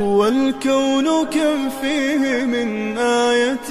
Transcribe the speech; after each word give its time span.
والكون 0.00 1.24
كم 1.26 1.70
فيه 1.82 2.44
من 2.44 2.98
آية 2.98 3.70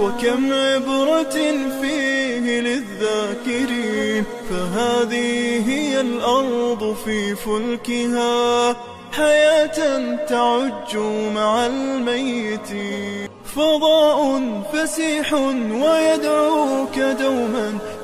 وكم 0.00 0.52
عبرة 0.52 1.36
فيه 1.80 2.60
للذاكرين 2.60 4.24
فهذه 4.50 5.68
هي 5.70 6.00
الأرض 6.00 6.96
في 7.04 7.34
فلكها 7.34 8.76
حياة 9.12 10.16
تعج 10.28 10.96
مع 11.34 11.66
الميتين 11.66 13.28
فضاء 13.56 14.40
فسيح 14.72 15.32
ويدعوك 15.72 16.98
دوما 16.98 17.78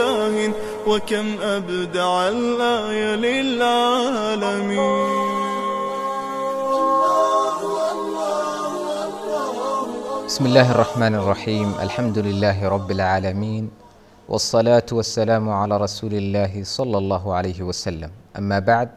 إله 0.00 0.52
وكم 0.88 1.26
أبدع 1.56 2.28
الآية 2.28 3.10
للعالمين 3.26 4.80
بسم 10.28 10.44
الله 10.46 10.68
الرحمن 10.74 11.14
الرحيم 11.14 11.68
الحمد 11.86 12.18
لله 12.18 12.68
رب 12.68 12.90
العالمين 12.90 13.64
والصلاة 14.28 14.88
والسلام 14.92 15.44
على 15.60 15.74
رسول 15.76 16.12
الله 16.14 16.52
صلى 16.64 16.98
الله 16.98 17.34
عليه 17.34 17.62
وسلم 17.62 18.10
أما 18.38 18.58
بعد 18.58 18.88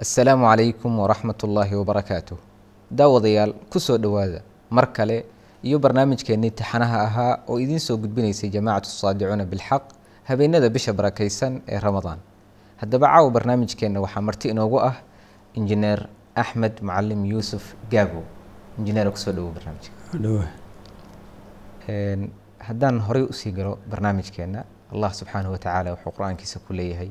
السلام 0.00 0.40
عليكم 0.44 0.90
ورحمة 0.98 1.40
الله 1.44 1.68
وبركاته 1.76 2.36
daawadayaal 2.90 3.54
ku 3.70 3.78
soo 3.78 3.94
dhowaada 4.02 4.42
mar 4.74 4.90
kale 4.90 5.22
iyo 5.62 5.78
barnaamijkeennii 5.78 6.50
taxanaha 6.60 6.98
ahaa 7.06 7.34
oo 7.46 7.58
idiin 7.62 7.78
soo 7.78 7.94
gudbinaysay 8.02 8.50
jamaacatu 8.50 8.90
saadicuuna 8.90 9.44
bilxaq 9.52 9.84
habeenada 10.28 10.68
bisha 10.70 10.92
barakaysan 10.92 11.62
ee 11.68 11.78
ramadaan 11.86 12.18
haddaba 12.80 13.06
caawa 13.12 13.30
barnaamijkeenna 13.36 14.00
waxaa 14.04 14.20
marti 14.28 14.46
inoogu 14.52 14.78
ah 14.90 14.96
injineer 15.58 16.00
axmed 16.42 16.74
macalim 16.88 17.24
yuusuf 17.32 17.64
gaabo 17.92 18.22
injineer 18.78 19.08
ku 19.10 19.18
soo 19.18 19.32
dhowo 19.32 19.50
barnaamijka. 19.56 19.90
Haddaan 22.68 23.00
horey 23.00 23.22
u 23.22 23.32
sii 23.32 23.52
galo 23.52 23.78
barnaamijkeenna 23.90 24.64
allah 24.92 25.10
subxaanahu 25.14 25.52
watacaala 25.56 25.90
wuxuu 25.94 26.12
qur'aankiisa 26.16 26.58
ku 26.66 26.72
leeyahay 26.72 27.10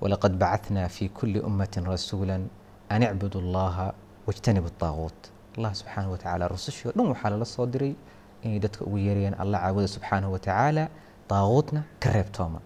walaqad 0.00 0.32
bacathnaa 0.42 0.88
fi 0.88 1.08
kulli 1.08 1.40
ummatin 1.48 1.84
rasuula 1.86 2.40
an 2.88 3.02
icbudu 3.02 3.38
allaha 3.44 3.92
wajtanibu 4.26 4.70
daaquut 4.80 5.18
allah 5.56 5.72
subxaanahu 5.80 6.12
watacaala 6.16 6.48
rusushii 6.48 6.88
o 6.88 6.92
dhan 6.96 7.06
waxaa 7.12 7.30
lala 7.30 7.44
soo 7.44 7.66
diray 7.66 7.94
inay 8.42 8.58
dadka 8.58 8.84
ugu 8.84 8.98
yeerayaan 8.98 9.36
allah 9.42 9.58
caabuda 9.64 9.88
subxaanahu 9.94 10.32
watacaala 10.36 10.84
daaquutna 11.30 11.80
ka 12.02 12.08
reebtooma 12.14 12.60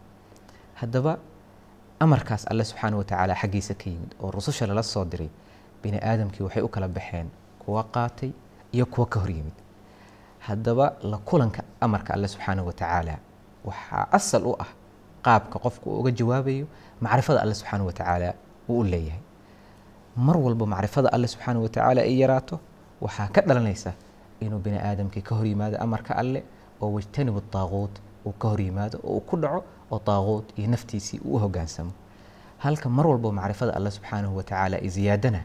haddaba 0.80 1.12
amarkaas 2.04 2.42
alle 2.50 2.64
subxaanahu 2.64 2.98
watacaala 3.02 3.34
xaggiisa 3.42 3.74
ka 3.74 3.86
yimid 3.90 4.10
oo 4.22 4.30
rususha 4.30 4.66
lala 4.66 4.82
soo 4.82 5.04
diray 5.04 5.30
bini 5.82 5.98
aadamkii 6.10 6.42
waxay 6.46 6.62
u 6.62 6.68
kala 6.68 6.88
baxeen 6.88 7.28
kuwa 7.58 7.82
qaatay 7.94 8.30
iyo 8.72 8.86
kuwa 8.86 9.06
ka 9.06 9.20
hor 9.20 9.30
yimid 9.30 9.56
haddaba 10.46 10.86
la 11.02 11.18
kulanka 11.18 11.62
amarka 11.80 12.14
alle 12.14 12.28
subxaanahu 12.28 12.66
watacaala 12.66 13.14
waxaa 13.64 14.06
asal 14.18 14.46
u 14.46 14.54
ah 14.64 14.70
qaabka 15.26 15.58
qofku 15.58 15.98
uga 16.00 16.10
jawaabayo 16.10 16.66
macrifada 17.00 17.40
alle 17.42 17.54
subxaanahu 17.54 17.86
watacaala 17.86 18.34
uu 18.68 18.78
u 18.80 18.84
leeyahay 18.84 19.20
mar 20.16 20.36
walba 20.36 20.66
macrifada 20.66 21.08
alle 21.12 21.26
subxaanahu 21.28 21.62
watacaala 21.66 22.00
ay 22.02 22.14
yaraato 22.22 22.56
waxaa 23.00 23.28
ka 23.34 23.40
dhalanaysa 23.40 23.92
inuu 24.40 24.58
bini 24.58 24.78
aadamkii 24.78 25.22
ka 25.22 25.34
hor 25.34 25.46
yimaado 25.46 25.76
amarka 25.78 26.16
alle 26.16 26.42
oo 26.82 26.92
wajtanibu 26.96 27.42
daaquut 27.52 27.94
uu 28.26 28.32
ka 28.40 28.46
hor 28.48 28.60
yimaado 28.60 28.96
oo 29.04 29.14
uu 29.16 29.20
ku 29.28 29.36
dhaco 29.42 29.60
oo 29.92 30.00
daaquut 30.06 30.46
iyo 30.58 30.68
naftiisii 30.74 31.20
uu 31.24 31.38
hogaansamo. 31.44 31.92
Halka 32.64 32.88
mar 32.88 33.06
walba 33.06 33.32
macrifada 33.32 33.72
alle 33.78 33.90
subxaanahu 33.90 34.36
watacaala 34.36 34.76
ay 34.84 34.88
ziyaadana 34.88 35.40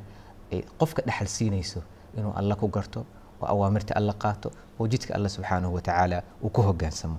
ay 0.53 0.59
qofka 0.79 1.01
dhexal 1.07 1.27
siinayso 1.27 1.81
inuu 2.17 2.33
alle 2.39 2.55
ku 2.55 2.67
garto 2.67 2.99
oo 3.41 3.47
awaamirta 3.53 3.93
alle 3.99 4.13
qaato 4.23 4.49
oo 4.79 4.87
jidka 4.87 5.15
alle 5.17 5.29
subxaanahu 5.29 5.73
watacaala 5.77 6.17
uu 6.43 6.49
ku 6.49 6.61
hogaansamo. 6.61 7.17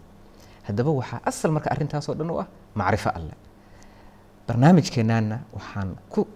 Haddaba 0.67 0.91
waxaa 1.01 1.21
asal 1.31 1.51
marka 1.57 1.69
arrintaasoo 1.75 2.15
dhan 2.15 2.31
u 2.31 2.41
ah 2.43 2.47
macrifo 2.75 3.11
alle 3.19 3.35
barnaamijkeennaana 4.47 5.37
waxaan 5.57 5.89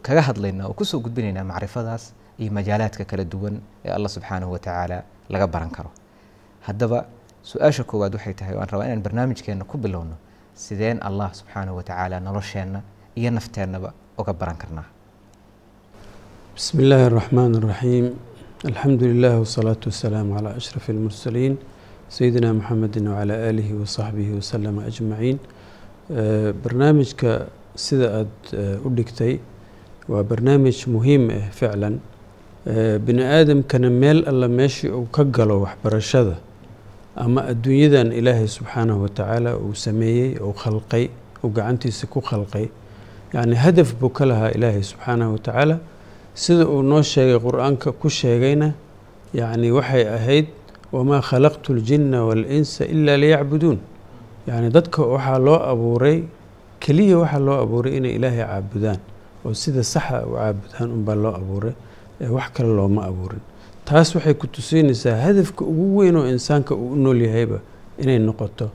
kaga 0.07 0.23
hadlaynaa 0.29 0.67
oo 0.69 0.75
ku 0.75 0.85
soo 0.85 1.01
gudbinaynaa 1.05 1.45
macrifadaas 1.45 2.13
iyo 2.39 2.51
majaalaadka 2.53 3.05
kala 3.05 3.25
duwan 3.25 3.55
ee 3.85 3.91
allah 3.97 4.11
subxaanahu 4.17 4.53
watacaala 4.53 4.99
laga 5.33 5.47
baran 5.47 5.71
karo. 5.71 5.91
Haddaba 6.67 6.99
su'aasha 7.43 7.85
koowaad 7.85 8.15
waxay 8.15 8.35
tahay 8.35 8.55
waan 8.57 8.69
rabaa 8.73 8.87
inaan 8.87 9.03
barnaamijkeenna 9.03 9.65
ku 9.65 9.79
bilowno 9.79 10.17
sideen 10.55 10.99
allah 11.09 11.31
subxaanahu 11.35 11.77
watacaala 11.77 12.21
nolosheenna 12.21 12.81
iyo 13.17 13.31
nafteennaba 13.31 13.93
uga 14.19 14.33
baran 14.33 14.57
karnaa. 14.57 14.85
Bismi 16.55 16.83
illaahi 16.85 17.05
araxmaan 17.11 17.55
araxiim 17.61 18.07
alxamdu 18.71 19.07
lilah 19.13 19.35
wasalaatu 19.41 19.89
wasalaamu 19.91 20.35
calaa 20.37 20.55
ashraf 20.61 20.89
almursaliin 20.91 21.59
sayidina 22.09 22.53
muxamedin 22.55 23.09
wacalaa 23.09 23.41
aalihi 23.49 23.73
wasaxbihi 23.83 24.33
wasalama 24.39 24.85
ajmaciin. 24.91 25.39
Eh, 26.11 26.53
barnaamijka 26.63 27.47
sida 27.75 28.07
aad 28.21 28.33
eh, 28.53 28.87
u 28.87 28.91
dhigtay 28.91 29.35
waa 30.09 30.23
barnaamij 30.23 30.87
muhiim 30.87 31.31
ah 31.31 31.51
ficlan. 31.51 32.01
Bini 33.07 33.23
aadamkana 33.25 33.91
meel 33.91 34.23
alla 34.31 34.49
meeshii 34.49 34.91
uu 34.91 35.07
ka 35.11 35.25
galo 35.25 35.61
waxbarashada 35.67 36.37
ama 37.17 37.45
adduunyadan 37.53 38.13
ilaahay 38.13 38.49
subxaanahu 38.49 39.03
watacaala 39.05 39.57
uu 39.57 39.75
sameeyey 39.75 40.39
uu 40.41 40.53
khalqay 40.53 41.09
uu 41.45 41.51
gacantiisa 41.51 42.07
ku 42.07 42.21
khalqay. 42.21 42.67
Yacni 43.35 43.57
hadaf 43.57 43.95
buu 44.01 44.09
ka 44.09 44.25
lahaa 44.27 44.51
ilaahay 44.57 44.83
subxaanahu 44.83 45.33
watacaala 45.37 45.79
sida 46.35 46.65
uu 46.69 46.83
noo 46.83 47.03
sheegay 47.03 47.39
qur'aanka 47.39 47.93
ku 47.93 48.09
sheegayna 48.09 48.73
yacni 49.35 49.71
waxay 49.73 50.05
ahayd 50.09 50.47
wamaa 50.93 51.21
khalaqtu 51.21 51.75
ljinna 51.77 52.25
waalinsa 52.25 52.85
ilaa 52.89 53.17
liyacbuduun. 53.17 53.79
Yacni 54.49 54.69
dadka 54.71 55.03
waxaa 55.05 55.39
loo 55.39 55.59
abuuray 55.73 56.19
keliya 56.81 57.19
waxaa 57.23 57.39
loo 57.47 57.59
abuuray 57.65 57.93
inay 58.01 58.15
ilaahay 58.17 58.45
caabudaan. 58.49 59.01
Oo 59.45 59.55
sida 59.55 59.83
saxa 59.85 60.25
u 60.27 60.33
caabudaan 60.37 60.89
unbaa 60.97 61.15
loo 61.23 61.35
abuuray 61.41 61.75
ee 62.21 62.29
wax 62.37 62.49
kale 62.57 62.69
looma 62.79 63.03
abuurin 63.11 63.41
taas 63.93 64.15
waxay 64.17 64.35
ku 64.41 64.47
tusinaysaa 64.47 65.17
hadafka 65.27 65.65
ugu 65.65 65.97
weyn 65.99 66.17
oo 66.17 66.27
insaanka 66.35 66.75
uu 66.75 66.93
u 66.93 66.97
nool 66.97 67.21
yahayba 67.27 67.59
inay 68.03 68.19
noqoto. 68.19 68.71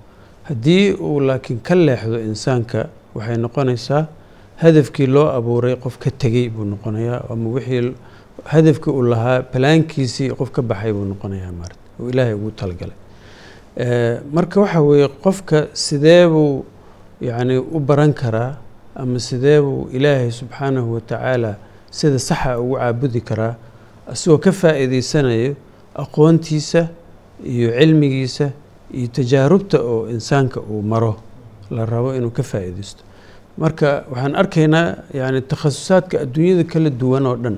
Haddii 0.48 0.92
uu 0.94 1.20
laakiin 1.20 1.60
ka 1.68 1.76
leexdo 1.76 2.20
insaanka 2.30 2.80
waxay 3.16 3.38
noqonaysaa 3.38 4.04
hadafkii 4.62 5.08
loo 5.08 5.28
abuuray 5.38 5.76
qof 5.76 5.98
ka 5.98 6.12
tegey 6.12 6.50
buu 6.50 6.66
noqonayaa 6.66 7.24
ama 7.34 7.50
wixii 7.50 7.94
hadafkii 8.46 8.92
uu 8.94 9.02
lahaa 9.14 9.42
balaankiisii 9.54 10.30
qof 10.40 10.52
ka 10.52 10.62
baxay 10.62 10.94
buu 10.94 11.06
noqonayaa 11.06 11.52
maarata 11.52 11.82
oo 12.00 12.10
ilaahay 12.10 12.34
ugu 12.34 12.52
talagalay 12.52 12.98
marka 14.34 14.62
waxa 14.62 14.82
weeye 14.82 15.08
qofka 15.08 15.68
sidee 15.74 16.28
buu 16.28 16.66
yacni 17.22 17.58
u 17.58 17.80
baran 17.80 18.14
karaa 18.14 18.58
ama 18.96 19.20
sidee 19.20 19.62
buu 19.62 19.90
ilaahay 19.94 20.32
subxaanahu 20.32 20.94
watacaala 20.94 21.56
sida 21.92 22.20
saxa 22.20 22.60
ugu 22.60 22.76
caabudi 22.78 23.22
karaa 23.22 23.56
isagoo 24.14 24.38
ka 24.46 24.52
faa'iideysanayo 24.52 25.52
aqoontiisa 26.04 26.82
iyo 27.54 27.70
cilmigiisa 27.80 28.48
iyo 28.98 29.08
tajaarubta 29.08 29.78
oo 29.82 30.08
insaanka 30.10 30.60
uu 30.62 30.82
maro 30.82 31.16
la 31.72 31.86
rabo 31.86 32.10
inuu 32.16 32.32
ka 32.32 32.44
faa'iideysto 32.44 33.02
marka 33.58 33.90
waxaan 34.12 34.36
arkaynaa 34.42 34.86
yacni 35.20 35.42
takhasusaadka 35.42 36.16
adduunyada 36.24 36.64
kala 36.72 36.90
duwan 36.90 37.26
oo 37.26 37.36
dhan. 37.36 37.58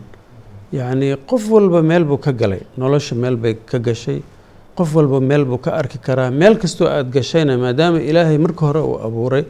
Yacni 0.72 1.16
qof 1.30 1.44
walba 1.52 1.82
meel 1.82 2.04
buu 2.06 2.18
ka 2.18 2.32
galay 2.32 2.62
nolosha 2.78 3.16
meel 3.16 3.36
bay 3.38 3.54
ka 3.66 3.80
gashay. 3.80 4.22
Qof 4.78 4.96
walba 4.96 5.20
meel 5.20 5.44
buu 5.46 5.58
ka 5.58 5.72
arki 5.74 5.98
karaa. 5.98 6.32
Meel 6.32 6.56
kastoo 6.58 6.88
aada 6.88 7.10
gashayna 7.10 7.58
maadaama 7.58 8.00
ilaahay 8.00 8.38
marka 8.38 8.66
hore 8.68 8.80
uu 8.80 8.98
abuuray 9.08 9.44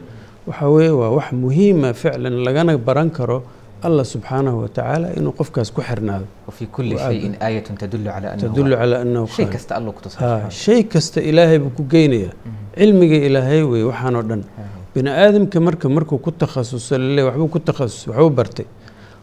waxa 0.46 0.68
weeye 0.68 0.90
waa 0.90 1.10
wax 1.16 1.32
muhiima 1.32 1.92
ficlan 1.94 2.34
lagana 2.44 2.76
baran 2.78 3.10
karo 3.10 3.42
allah 3.86 4.04
subxaanahu 4.12 4.56
watacaala 4.64 5.06
inuu 5.18 5.32
qofkaas 5.38 5.68
ku 5.76 5.80
xirnaado. 5.88 6.26
Shay 10.62 10.82
kasta 10.92 11.20
ilaahay 11.30 11.58
buu 11.58 11.72
ku 11.78 11.82
geynaya 11.94 12.30
cilmiga 12.78 13.18
ilaahay 13.28 13.62
wey 13.72 13.82
waxaanoo 13.90 14.22
dhan. 14.30 14.42
Bini 14.94 15.10
aadamka 15.10 15.58
marka 15.66 15.86
markuu 15.96 16.18
ku 16.26 16.30
takhasuso 16.42 16.98
lale 16.98 17.22
ku 17.54 17.58
takhasus 17.58 18.06
waxbuu 18.08 18.30
bartay. 18.38 18.66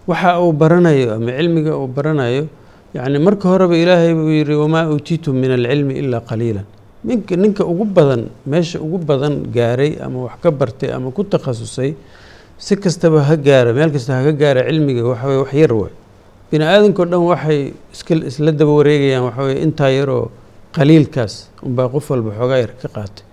Waxa 0.07 0.39
uu 0.41 0.53
baranayo 0.61 1.13
ama 1.15 1.31
cilmiga 1.37 1.73
uu 1.77 1.87
baranayo 1.87 2.47
yani 2.95 3.19
marka 3.19 3.45
horeba 3.51 3.75
ilaahay 3.83 4.13
buu 4.13 4.31
yidhi 4.39 4.55
wamaa 4.63 4.85
uutiitum 4.93 5.35
min 5.35 5.51
alcilmi 5.51 5.93
ilaa 6.01 6.21
qaliilan. 6.29 6.65
Ninka 7.07 7.35
ninka 7.35 7.63
ugu 7.71 7.85
badan 7.85 8.23
meesha 8.51 8.79
ugu 8.85 8.97
badan 9.09 9.33
gaaray 9.55 9.91
ama 10.05 10.17
wax 10.27 10.35
ka 10.43 10.49
bartay 10.51 10.89
ama 10.95 11.11
ku 11.11 11.23
takhasusay 11.23 11.93
si 12.65 12.75
kastaba 12.83 13.19
ha 13.27 13.35
gaara 13.47 13.71
meel 13.77 13.91
kasta 13.95 14.11
haga 14.19 14.31
gaara 14.41 14.61
cilmiga 14.69 15.03
waxaweye 15.11 15.39
wax 15.43 15.53
yar 15.61 15.73
waay 15.81 15.93
bini 16.51 16.63
aadamka 16.73 17.01
o 17.01 17.05
dhan 17.11 17.21
waxay 17.31 17.59
iska 17.93 18.13
isla 18.29 18.51
daba 18.59 18.71
wareegayaan 18.79 19.23
waxaweye 19.29 19.57
intaa 19.65 19.89
yaroo 19.99 20.23
qaliilkaas 20.77 21.33
unbaa 21.67 21.87
qof 21.93 22.05
walba 22.11 22.31
xoogaa 22.39 22.59
yar 22.63 22.71
ka 22.81 22.87
qaatay. 22.95 23.23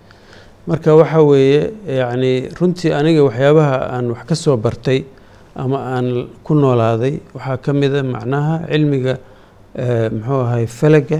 Marka 0.69 0.91
waxa 1.00 1.21
weeye 1.31 1.61
yacni 2.00 2.32
runtii 2.59 2.91
aniga 2.99 3.23
waxyaabaha 3.29 3.76
aan 3.94 4.06
wax 4.15 4.25
ka 4.31 4.35
soo 4.35 4.56
bartay 4.56 5.00
ama 5.62 5.79
aan 5.97 6.06
ku 6.47 6.53
noolaaday 6.55 7.15
waxaa 7.37 7.56
ka 7.65 7.71
mida 7.81 8.00
macnaha 8.15 8.55
cilmiga 8.73 9.15
muxuu 10.17 10.41
ahay 10.47 10.67
falaga 10.67 11.19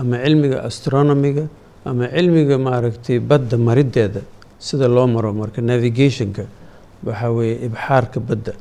ama 0.00 0.16
cilmiga 0.24 0.58
astronomiga 0.68 1.44
ama 1.84 2.04
cilmiga 2.14 2.56
maaragtay 2.66 3.18
badda 3.30 3.56
mariddeeda 3.68 4.20
sida 4.58 4.86
loo 4.96 5.06
maro 5.06 5.32
marka 5.40 5.60
navigationka 5.70 6.44
waxaa 7.06 7.30
weeye 7.36 7.56
ibxaarka 7.66 8.18
badda. 8.28 8.52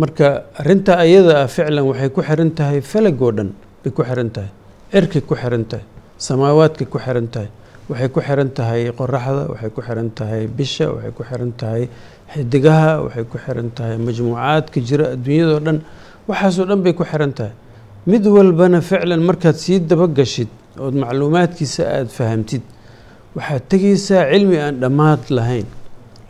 Marka 0.00 0.26
arrinta 0.60 0.92
ayada 1.04 1.32
ah 1.42 1.46
ficlan 1.54 1.84
waxay 1.90 2.10
ku 2.16 2.20
xiran 2.28 2.50
tahay 2.58 2.80
falag 2.80 3.20
oo 3.22 3.32
dhan 3.38 3.50
bay 3.82 3.90
ku 3.92 4.02
xiran 4.08 4.30
tahay 4.36 4.50
cirkay 4.92 5.22
ku 5.28 5.34
xiran 5.34 5.64
tahay 5.70 5.84
samaawaadkay 6.26 6.86
ku 6.92 6.98
xiran 7.04 7.26
tahay 7.34 7.48
waxay 7.90 8.08
ku 8.14 8.20
xiran 8.26 8.50
tahay 8.58 8.80
qoraxda 8.98 9.42
waxay 9.52 9.70
ku 9.76 9.80
xiran 9.86 10.08
tahay 10.18 10.42
bisha 10.58 10.86
waxay 10.94 11.12
ku 11.18 11.22
xiran 11.28 11.52
tahay 11.60 11.82
xidigaha 12.32 12.90
waxay 13.04 13.24
ku 13.32 13.36
xiran 13.44 13.68
tahay 13.78 13.96
majmuucaadka 14.06 14.78
jira 14.88 15.04
adduunyadao 15.14 15.58
dhan 15.66 15.78
waxaasoo 16.30 16.66
dhan 16.70 16.80
bay 16.84 16.92
ku 16.94 17.04
xiran 17.10 17.32
tahay. 17.38 17.52
Mid 18.06 18.24
walbana 18.36 18.78
ficlan 18.80 19.20
markaad 19.28 19.56
sii 19.64 19.78
dabagashid 19.90 20.48
ood 20.84 20.94
macluumaadkiisa 21.02 21.82
aada 21.96 22.10
fahamtid 22.18 22.62
waxaad 23.36 23.62
tegaysaa 23.72 24.22
cilmi 24.32 24.56
aan 24.64 24.78
dhammaad 24.82 25.22
lahayn 25.38 25.66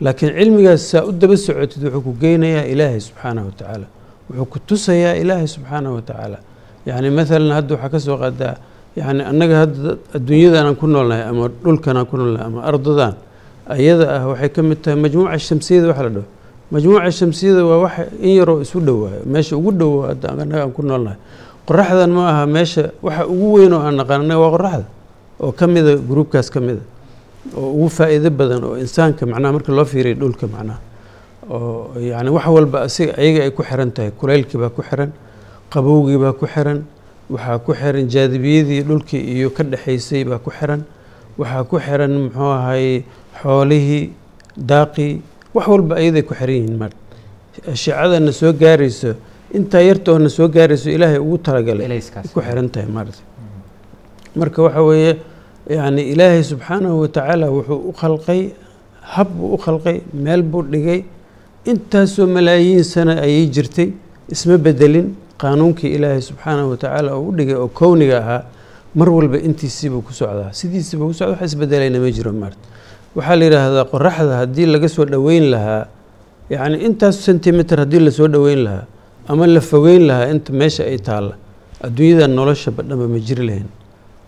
laakiin 0.03 0.31
cilmigaas 0.39 0.81
saa 0.91 1.03
u 1.05 1.11
daba 1.21 1.35
socotid 1.37 1.83
wuxuu 1.85 2.01
ku 2.05 2.11
geynayaa 2.21 2.65
ilaahay 2.73 2.99
subxaanahu 3.07 3.45
wa 3.49 3.53
tacaala. 3.59 3.85
Wuxuu 4.29 4.45
ku 4.51 4.57
tusayaa 4.67 5.15
ilaahay 5.21 5.47
subxaanahu 5.55 5.95
wa 5.97 6.01
tacaala. 6.09 6.37
Yacni 6.87 7.09
maalan 7.17 7.51
hadda 7.57 7.71
waxaa 7.75 7.89
ka 7.93 7.99
soo 8.05 8.17
qaadaa 8.23 8.55
yacni 8.99 9.21
annaga 9.31 9.55
hadda 9.61 9.89
adduunyadanaan 10.17 10.75
ku 10.81 10.85
noolnahay 10.87 11.23
ama 11.31 11.45
dhulkanaan 11.63 12.05
ku 12.09 12.15
noolnahay 12.17 12.45
ama 12.49 12.59
ardadan 12.69 13.13
ayada 13.75 14.05
ah 14.17 14.23
waxay 14.33 14.49
ka 14.55 14.61
mid 14.69 14.79
tahay 14.83 14.97
majmuuca 15.03 15.37
shamsiyada 15.47 15.87
waxa 15.91 16.03
la 16.03 16.09
dhaho. 16.15 16.25
Majmuuca 16.73 17.11
shamsiyada 17.19 17.61
waa 17.69 17.79
wax 17.85 17.93
in 18.25 18.31
yaroo 18.39 18.61
isu 18.65 18.77
dhowaayo 18.87 19.21
meesha 19.33 19.53
ugu 19.59 19.71
dhowo 19.79 19.99
hadda 20.09 20.27
annaga 20.33 20.57
aan 20.65 20.71
ku 20.77 20.81
noolnahay. 20.81 21.17
Qoraxdan 21.67 22.09
ma 22.17 22.23
aha 22.31 22.43
meesha 22.55 22.83
waxa 23.05 23.23
ugu 23.33 23.47
weyn 23.61 23.73
oo 23.73 23.79
aan 23.85 23.95
naqaan 24.01 24.21
annaga 24.25 24.39
waa 24.43 24.51
qoraxda 24.57 24.85
oo 25.43 25.51
ka 25.59 25.65
mida 25.67 25.93
gruubkaas 26.09 26.49
ka 26.53 26.59
mida 26.59 26.81
oo 27.57 27.69
ugu 27.75 27.89
faa'iido 27.89 28.29
badan 28.39 28.63
oo 28.63 28.75
insaanka 28.83 29.25
macnaha 29.25 29.51
marka 29.55 29.71
loo 29.77 29.85
fiiriya 29.85 30.15
dhulka 30.21 30.45
macnaha 30.47 30.79
oo 31.49 31.97
yacni 32.09 32.29
wax 32.35 32.45
walba 32.55 32.77
asiga 32.87 33.11
ayaga 33.17 33.39
ay 33.45 33.51
ku 33.51 33.63
xiran 33.63 33.91
tahay. 33.91 34.11
Kulaylkii 34.19 34.57
baa 34.61 34.69
ku 34.69 34.81
xiran 34.89 35.11
qabowgii 35.73 36.17
baa 36.23 36.33
ku 36.33 36.45
xiran 36.53 36.79
waxaa 37.29 37.59
ku 37.65 37.71
xiran 37.73 38.05
jaadibiyadii 38.13 38.81
dhulkii 38.87 39.21
iyo 39.35 39.49
ka 39.49 39.63
dhexaysay 39.63 40.23
baa 40.23 40.37
ku 40.39 40.51
xiran. 40.51 40.81
Waxaa 41.37 41.63
ku 41.69 41.77
xiran 41.79 42.11
muxuu 42.29 42.51
ahay 42.59 43.03
xoolihii 43.41 44.03
daaqii 44.57 45.11
wax 45.53 45.65
walba 45.67 45.95
ayaday 46.01 46.21
ku 46.23 46.33
xiran 46.33 46.55
yihiin 46.55 46.77
mar. 46.77 46.91
Ashicadana 47.73 48.31
soo 48.31 48.53
gaarayso 48.53 49.15
intaa 49.53 49.81
yarta 49.81 50.11
oo 50.13 50.19
na 50.19 50.29
soo 50.29 50.47
gaarayso 50.47 50.87
ilaahay 50.89 51.17
ugu 51.19 51.37
talagalay 51.37 51.99
ku 52.33 52.39
xiran 52.41 52.69
tahay 52.69 52.87
maarata 52.87 53.19
marka 54.35 54.63
waxa 54.63 54.81
weeye 54.87 55.11
yacni 55.77 56.01
ilaahay 56.13 56.43
subxaanahu 56.51 56.95
watacaala 57.03 57.45
wuxuu 57.55 57.79
u 57.89 57.93
khalqay 58.01 58.41
hab 59.13 59.27
buu 59.37 59.49
u 59.55 59.57
khalqay 59.65 59.97
meel 60.25 60.41
buu 60.51 60.63
dhigay. 60.73 60.99
Intaasoo 61.71 62.27
malaayiin 62.35 62.83
sano 62.93 63.11
ayay 63.25 63.45
jirtay 63.55 63.89
isma 64.33 64.57
bedelin 64.65 65.07
qaanuunkii 65.41 65.91
ilaahay 65.97 66.21
subxaanahu 66.29 66.67
watacaala 66.73 67.09
oo 67.17 67.23
u 67.29 67.31
dhigay 67.37 67.55
oo 67.63 67.67
kowniga 67.79 68.17
ahaa 68.23 68.41
mar 68.95 69.09
walba 69.09 69.37
intiisiibuu 69.47 70.01
ku 70.07 70.13
socdaa. 70.13 70.49
Sidiisiibuu 70.59 71.07
ku 71.09 71.13
socda 71.19 71.33
wax 71.37 71.41
isbedelayna 71.53 71.99
ma 72.03 72.09
jiro 72.17 72.31
maarta. 72.41 72.63
Waxaa 73.15 73.35
la 73.39 73.43
yidhaahdaa 73.47 73.85
qoraxda 73.93 74.33
haddii 74.41 74.65
laga 74.73 74.87
soo 74.95 75.05
dhoweyn 75.13 75.45
lahaa 75.53 75.83
yacni 76.53 76.77
intaas 76.87 77.15
sentimitir 77.27 77.77
haddii 77.83 77.99
la 78.07 78.11
soo 78.11 78.27
dhoweyn 78.27 78.61
lahaa 78.67 78.85
ama 79.31 79.47
la 79.55 79.61
fogeyn 79.71 80.03
lahaa 80.09 80.27
inta 80.33 80.49
meesha 80.59 80.83
ay 80.91 80.97
taalla 81.07 81.33
adduunyada 81.85 82.27
nolosha 82.37 82.69
badhanba 82.77 83.05
ma 83.13 83.19
jiri 83.27 83.43
lahayn 83.49 83.67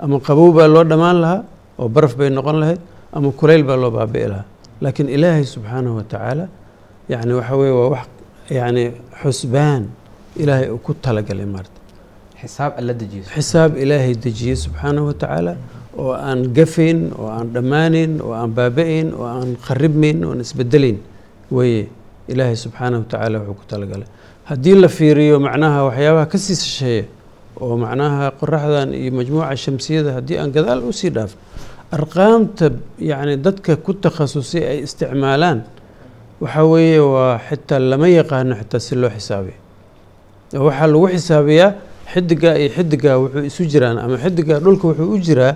ama 0.03 0.17
qabow 0.27 0.50
baa 0.57 0.67
loo 0.75 0.83
dhammaan 0.91 1.17
lahaa 1.23 1.41
oo 1.79 1.88
baraf 1.95 2.13
bay 2.19 2.29
noqon 2.38 2.57
lahayd 2.61 2.79
ama 3.17 3.29
kulayl 3.39 3.63
baa 3.69 3.77
loo 3.83 3.91
baabi'i 3.97 4.27
lahaa. 4.33 4.45
Laakiin 4.83 5.09
ilaahay 5.15 5.45
subxaanahu 5.53 5.95
watacaala 6.00 6.45
yacni 7.11 7.33
waxa 7.39 7.55
weye 7.59 7.71
waa 7.79 7.89
wax 7.95 8.07
yacni 8.57 8.83
xusbaan 9.21 9.83
ilaahay 10.41 10.67
uu 10.73 10.77
ku 10.85 10.91
talagalay 11.05 11.45
maarta. 11.53 11.77
Xisaab 13.35 13.77
ilaahay 13.83 14.13
dejiyey 14.23 14.55
subxaanahu 14.65 15.05
watacaala 15.11 15.53
oo 15.97 16.11
aan 16.29 16.39
gafayn 16.57 17.00
oo 17.19 17.27
aan 17.38 17.47
dhammaanayn 17.55 18.13
oo 18.25 18.33
aan 18.39 18.51
baaba'ayn 18.57 19.07
oo 19.19 19.25
aan 19.35 19.50
kharibmayn 19.65 20.19
oo 20.25 20.31
aan 20.33 20.41
isbedelayn 20.45 20.97
weeye 21.51 21.88
ilaahay 22.27 22.57
subxaanahu 22.65 23.01
watacaala 23.05 23.38
wuxuu 23.39 23.55
ku 23.59 23.65
talagalay. 23.71 24.07
Haddii 24.50 24.75
la 24.83 24.88
fiiriyo 24.97 25.39
macnaha 25.39 25.79
waxyaabaha 25.88 26.25
ka 26.31 26.38
sii 26.38 26.55
shisheeya 26.63 27.05
oo 27.61 27.77
macnaha 27.77 28.31
qoraxdan 28.39 28.94
iyo 28.94 29.11
majmuuca 29.17 29.55
shamsiyada 29.63 30.11
haddii 30.17 30.38
aan 30.41 30.51
gadaal 30.51 30.81
u 30.89 30.91
sii 30.94 31.09
dhaafno 31.15 31.39
arqaamta 31.91 32.71
yacni 33.00 33.38
dadka 33.38 33.75
ku 33.85 33.94
takhasusay 33.94 34.63
ay 34.71 34.77
isticmaalaan 34.88 35.59
waxaa 36.41 36.65
weeye 36.71 37.00
waa 37.00 37.38
xitaa 37.50 37.79
lama 37.79 38.07
yaqaano 38.09 38.55
xitaa 38.59 38.79
si 38.79 38.95
loo 38.95 39.09
xisaabiyo. 39.17 39.55
Waxaa 40.65 40.88
lagu 40.88 41.07
xisaabiyaa 41.13 41.69
xidigaa 42.13 42.55
iyo 42.61 42.69
xidigaa 42.75 43.15
wuxuu 43.21 43.45
isu 43.50 43.63
jiraan 43.71 43.97
ama 43.97 44.17
xidigaa 44.23 44.59
dhulka 44.59 44.85
wuxuu 44.89 45.13
u 45.13 45.17
jiraa 45.27 45.53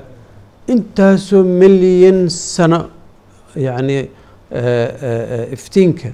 intaasoo 0.73 1.43
milyan 1.43 2.29
sano 2.29 2.79
yacni 3.55 3.97
iftiinka 5.55 6.09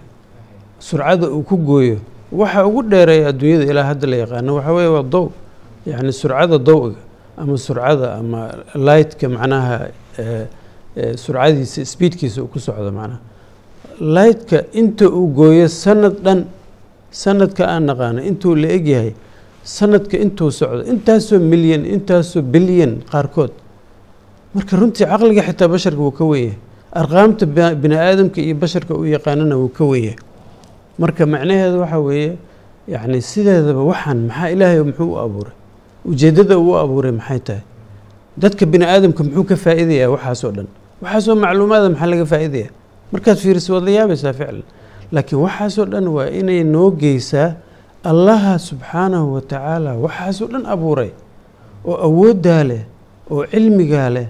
surcada 0.79 1.27
uu 1.29 1.43
ku 1.43 1.57
gooyo. 1.57 1.97
Waxa 2.31 2.65
ugu 2.67 2.81
dheereeya 2.83 3.27
adduunyada 3.29 3.65
ilaa 3.71 3.83
hadda 3.93 4.07
la 4.07 4.15
yaqaano 4.23 4.55
waxaa 4.57 4.73
weeye 4.73 4.89
waa 4.95 5.03
dow 5.03 5.25
yacni 5.85 6.11
surcada 6.21 6.57
dowiga 6.67 6.99
ama 7.37 7.57
surcada 7.57 8.07
ama 8.19 8.41
lightka 8.87 9.25
macnaha 9.35 9.75
eh, 10.23 10.45
eh, 10.95 11.13
surcadiisa 11.23 11.81
speedkiisa 11.93 12.39
uu 12.43 12.47
ku 12.53 12.59
socdo 12.59 12.91
macnaha. 12.91 13.19
Lightka 13.99 14.57
inta 14.73 15.05
uu 15.09 15.27
gooyo 15.37 15.67
sanad 15.67 16.15
dhan 16.25 16.39
sanadka 17.11 17.63
aan 17.73 17.83
naqaano 17.89 18.19
intuu 18.29 18.55
la 18.61 18.67
egyahay 18.77 19.11
sanadka 19.63 20.15
intuu 20.25 20.49
socdo 20.59 20.81
intaasoo 20.93 21.39
milyan 21.51 21.83
intaasoo 21.95 22.41
bilyan 22.53 22.93
qaarkood. 23.11 23.51
Marka 24.55 24.73
runtii 24.79 25.05
caqliga 25.11 25.41
xitaa 25.47 25.67
basharka 25.73 25.97
wuu 26.05 26.11
ka 26.19 26.23
wenyahay 26.31 26.57
arqaamta 26.99 27.45
bi- 27.55 27.75
bini 27.81 27.95
aadamka 27.97 28.39
iyo 28.41 28.55
basharka 28.63 28.93
u 28.93 29.03
yaqaanana 29.15 29.55
wuu 29.61 29.69
ka 29.77 29.83
wenyahay 29.91 30.17
marka 31.01 31.25
macnaheedu 31.33 31.77
waxa 31.83 31.99
weeye 32.07 32.31
yacni 32.93 33.19
sideedaba 33.29 33.81
waxaan 33.91 34.19
maxaa 34.29 34.49
ilaahay 34.53 34.81
muxuu 34.87 35.09
u 35.13 35.17
abuuray 35.23 35.53
ujeeddada 36.05 36.57
uu 36.59 36.71
u 36.71 36.77
abuuray 36.77 37.11
maxay 37.11 37.39
tahay? 37.39 37.61
Dadka 38.37 38.65
bini 38.65 38.85
aadamka 38.85 39.23
muxuu 39.23 39.43
ka 39.49 39.55
faa'iidayaa 39.55 40.09
waxaasoo 40.13 40.51
dhan? 40.57 40.67
Waxaasoo 41.01 41.35
macluumaada 41.43 41.89
maxaa 41.93 42.09
laga 42.11 42.25
faa'iidaya 42.33 42.69
markaad 43.13 43.37
fiiriso 43.43 43.69
waad 43.73 43.83
la 43.87 43.91
yaabaysaa 43.97 44.33
ficlan. 44.39 44.63
Laakiin 45.13 45.39
waxaasoo 45.45 45.85
dhan 45.91 46.05
waa 46.15 46.27
inay 46.39 46.63
noo 46.63 46.89
geysaa 46.91 47.49
allaha 48.03 48.53
subxaanahu 48.59 49.33
wa 49.35 49.41
tacaala 49.41 49.91
waxaasoo 50.05 50.47
dhan 50.53 50.65
abuuray 50.73 51.11
oo 51.85 51.95
awooddaa 52.07 52.63
leh 52.69 52.81
oo 53.31 53.45
cilmigaa 53.51 54.09
leh 54.15 54.27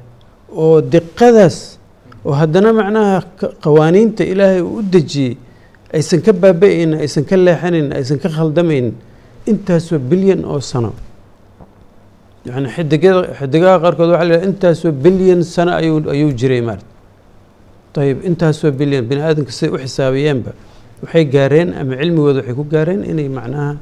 oo 0.64 0.82
diqadaas 0.82 1.58
oo 2.26 2.34
haddana 2.40 2.70
macnaha 2.80 3.18
qawaaniinta 3.64 4.24
ilaahay 4.32 4.62
uu 4.62 4.78
u 4.78 4.82
dejiyey 4.94 5.34
aysan 5.94 6.22
ka 6.26 6.32
baaba'aynin 6.34 6.94
aysan 7.02 7.24
ka 7.30 7.36
leexanayn 7.46 7.88
aysan 7.98 8.20
ka 8.24 8.30
khaldamaynin 8.36 8.94
intaasoo 9.52 10.00
bilyan 10.00 10.46
oo 10.46 10.60
sano 10.62 10.92
yani 12.47 12.69
xidigada 12.77 13.21
xidigaha 13.39 13.77
qaarkood 13.85 14.09
waxa 14.15 14.25
la 14.29 14.35
yidhaha 14.35 14.49
intaasoo 14.51 14.93
bilyan 15.05 15.41
sano 15.55 15.73
ayuu 15.81 15.99
ayuu 16.15 16.33
jiray 16.41 16.61
maarata 16.69 17.99
ayib 18.05 18.19
intaasoo 18.29 18.71
bilyan 18.81 19.05
bini 19.11 19.21
aadamka 19.29 19.53
siday 19.59 19.71
u 19.75 19.79
xisaabiyeenba 19.85 20.51
waxay 21.03 21.25
gaareen 21.35 21.69
ama 21.81 21.95
cilmigooda 22.01 22.39
waxay 22.41 22.55
ku 22.59 22.65
gaareen 22.75 23.01
inay 23.11 23.29
macnaha 23.39 23.73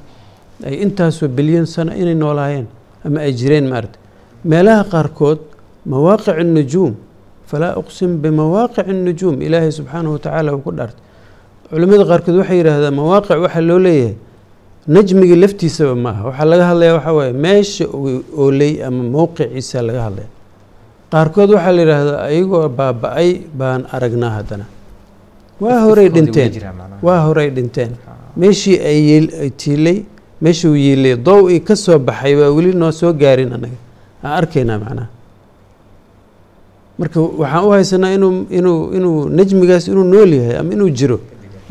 ay 0.68 0.74
intaasoo 0.84 1.28
bilyan 1.38 1.66
sano 1.74 1.92
inay 2.02 2.14
noolaayeen 2.22 2.66
ama 3.06 3.18
ay 3.26 3.32
jireen 3.40 3.66
maarata 3.72 3.98
meelaha 4.50 4.82
qaarkood 4.94 5.38
mawaaqic 5.92 6.36
الnujuum 6.44 6.92
falaa 7.50 7.72
uqsim 7.80 8.10
bimawaaqic 8.22 8.86
الnujuum 8.94 9.34
ilaahay 9.46 9.70
subxaanahu 9.78 10.12
watacaala 10.16 10.50
uu 10.56 10.62
ku 10.66 10.70
dhaartay 10.78 11.02
culimmada 11.70 12.04
qaarkood 12.10 12.34
waxay 12.40 12.56
yidhaahdaan 12.60 12.94
mawaaqic 13.00 13.38
waxaa 13.44 13.64
loo 13.70 13.78
leeyahay 13.86 14.14
najmiga 14.87 15.35
laftiisaba 15.35 15.95
ma 15.95 16.09
aha 16.09 16.23
waxaa 16.29 16.45
laga 16.51 16.65
hadlaya 16.69 16.93
waxaa 16.97 17.13
waaye 17.19 17.33
meesha 17.33 17.85
uu 17.87 18.23
ooley 18.37 18.83
ama 18.83 19.03
mowqiciisa 19.15 19.81
laga 19.87 20.01
hadlaya 20.07 20.27
qaarkood 21.11 21.49
waxaa 21.55 21.71
la 21.77 21.81
yidhaahdaa 21.83 22.19
ayagoo 22.29 22.69
baaba-ay 22.69 23.29
baan 23.59 23.81
aragnaa 23.95 24.29
haddana. 24.37 24.65
Waa 25.61 25.85
weli 25.85 26.09
dhinteen. 26.09 26.51
waa 27.03 27.19
horey 27.27 27.49
dhinteen. 27.49 27.91
Meeshii 28.37 28.77
ay 28.89 29.49
tiilay 29.61 29.97
meeshuu 30.41 30.75
yiilay 30.75 31.15
dow 31.15 31.49
ii 31.51 31.59
ka 31.59 31.75
soo 31.75 31.99
baxay 31.99 32.33
waa 32.35 32.49
weli 32.55 32.73
noo 32.73 32.91
soo 32.91 33.13
gaarin 33.13 33.53
anaga. 33.53 33.77
Aan 34.23 34.33
arkaynaa 34.41 34.79
macnaha 34.83 35.07
marka 36.99 37.19
waxaan 37.21 37.65
u 37.67 37.69
haysanaa 37.75 38.11
inuu 38.17 38.33
inuu 38.49 38.79
inuu 38.97 39.29
najmigaas 39.29 39.87
inuu 39.87 40.03
nool 40.13 40.33
yahay 40.33 40.57
ama 40.57 40.73
inuu 40.73 40.89
jiro 40.89 41.19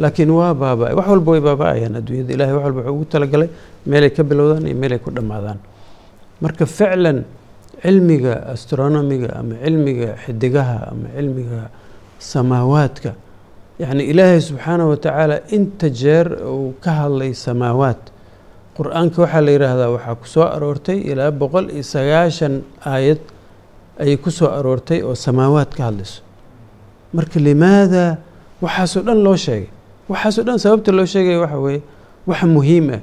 laakiin 0.03 0.31
waa 0.39 0.55
baaba 0.63 0.87
wax 0.99 1.07
walba 1.13 1.31
way 1.35 1.41
baaba-ayaan 1.49 1.95
adduunyada 2.01 2.33
ilahay 2.37 2.55
wax 2.57 2.65
walba 2.67 2.81
wuxuu 2.81 2.95
ugu 2.97 3.05
talagalay 3.13 3.49
meelay 3.91 4.11
ka 4.17 4.23
bilowdaan 4.31 4.65
iyo 4.69 4.77
meelay 4.83 4.99
ku 5.05 5.11
dhammaadaan. 5.17 5.59
Marka 6.43 6.65
ficlan 6.67 7.19
cilmiga 7.83 8.35
astronomiga 8.55 9.29
ama 9.41 9.55
cilmiga 9.65 10.09
xidigaha 10.25 10.77
ama 10.93 11.07
cilmiga 11.17 11.61
samaawaadka 12.31 13.11
yacni 13.83 14.05
ilaahay 14.13 14.41
subxaanahu 14.49 14.89
watacaala 14.95 15.37
inta 15.57 15.89
jeer 16.01 16.27
uu 16.53 16.73
ka 16.85 16.91
hadlay 17.01 17.33
samaawaad 17.47 18.01
qur'aanka 18.77 19.19
waxaa 19.25 19.41
la 19.47 19.51
yidhaahdaa 19.57 19.89
waxaa 19.97 20.15
ku 20.21 20.27
soo 20.35 20.45
aroortay 20.57 20.99
ilaa 21.11 21.31
boqol 21.41 21.67
iyo 21.77 21.85
sagaashan 21.95 22.55
aayad 22.93 23.21
ayay 24.03 24.17
ku 24.25 24.31
soo 24.39 24.49
aroortay 24.59 25.01
oo 25.09 25.15
samaawaad 25.27 25.71
ka 25.77 25.83
hadlayso. 25.89 26.21
Marka 27.17 27.37
limaada 27.49 28.05
waxaasoo 28.65 29.03
dhan 29.09 29.19
loo 29.27 29.37
sheegay 29.47 29.69
waxaasoo 30.11 30.45
dhan 30.47 30.59
sababta 30.65 30.91
loo 30.97 31.07
sheegaya 31.13 31.39
waxa 31.45 31.59
weeye 31.65 31.81
wax 32.31 32.41
muhiim 32.55 32.87
ah 32.97 33.01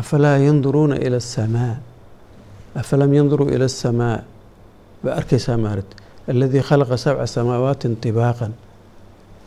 afalaa 0.00 0.36
yanduruuna 0.46 0.96
ila 1.06 1.16
asamaa 1.24 1.74
afalam 2.80 3.10
yanduruu 3.18 3.48
ila 3.54 3.64
asamaa 3.72 4.16
baa 5.04 5.14
arkaysaa 5.20 5.56
maaragta 5.64 5.96
aladii 6.30 6.62
khalaqa 6.68 6.96
sabca 7.04 7.26
samaawaatin 7.36 7.92
tibaaqan 8.02 8.52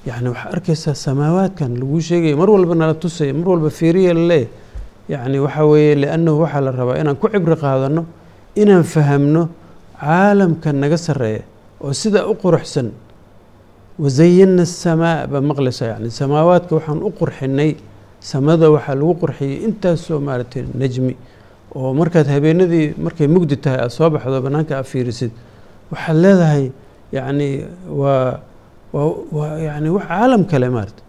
yacni 0.10 0.28
waxaa 0.34 0.50
arkaysaa 0.56 0.96
samaawaadkan 1.06 1.72
laguu 1.82 2.02
sheegaya 2.10 2.36
mar 2.42 2.50
walba 2.56 2.76
nala 2.82 2.94
tusaya 3.04 3.34
mar 3.40 3.48
walba 3.54 3.70
fiiriya 3.80 4.14
laleeyahy 4.18 4.48
yacni 5.14 5.38
waxaa 5.46 5.66
weeye 5.72 5.94
liannahu 6.02 6.38
waxaa 6.44 6.62
la 6.66 6.72
rabaa 6.80 6.98
inaan 7.02 7.16
ku 7.22 7.28
cibri 7.34 7.56
qaadano 7.64 8.02
inaan 8.62 8.84
fahamno 8.94 9.44
caalamka 10.02 10.70
naga 10.82 10.98
sarreeya 11.06 11.44
oo 11.84 11.94
sidaa 12.02 12.26
u 12.26 12.34
quruxsan 12.42 12.88
wasayana 14.00 14.64
asamaa 14.64 15.28
baa 15.28 15.42
maqlaysa 15.42 15.86
yani 15.94 16.10
samaawaadka 16.12 16.76
waxaan 16.76 17.00
u 17.04 17.10
qurxinay 17.20 17.72
samada 18.20 18.70
waxaa 18.72 18.96
lagu 18.96 19.14
qurxiyey 19.22 19.56
intaasoo 19.68 20.20
maaragtay 20.20 20.64
najmi 20.82 21.14
oo 21.76 21.94
markaad 21.94 22.28
habeenadii 22.28 22.94
markay 23.06 23.28
mugdi 23.28 23.56
tahay 23.58 23.80
aada 23.80 23.90
soo 23.90 24.10
baxdo 24.10 24.42
bannaanka 24.46 24.74
aad 24.80 24.86
fiirisid 24.92 25.32
waxaad 25.92 26.18
leedahay 26.24 26.66
yacni 27.16 27.50
waa 28.02 28.40
waa 29.38 29.58
yani 29.68 29.90
wax 29.96 30.06
caalam 30.08 30.44
kale 30.52 30.70
maarata 30.76 31.04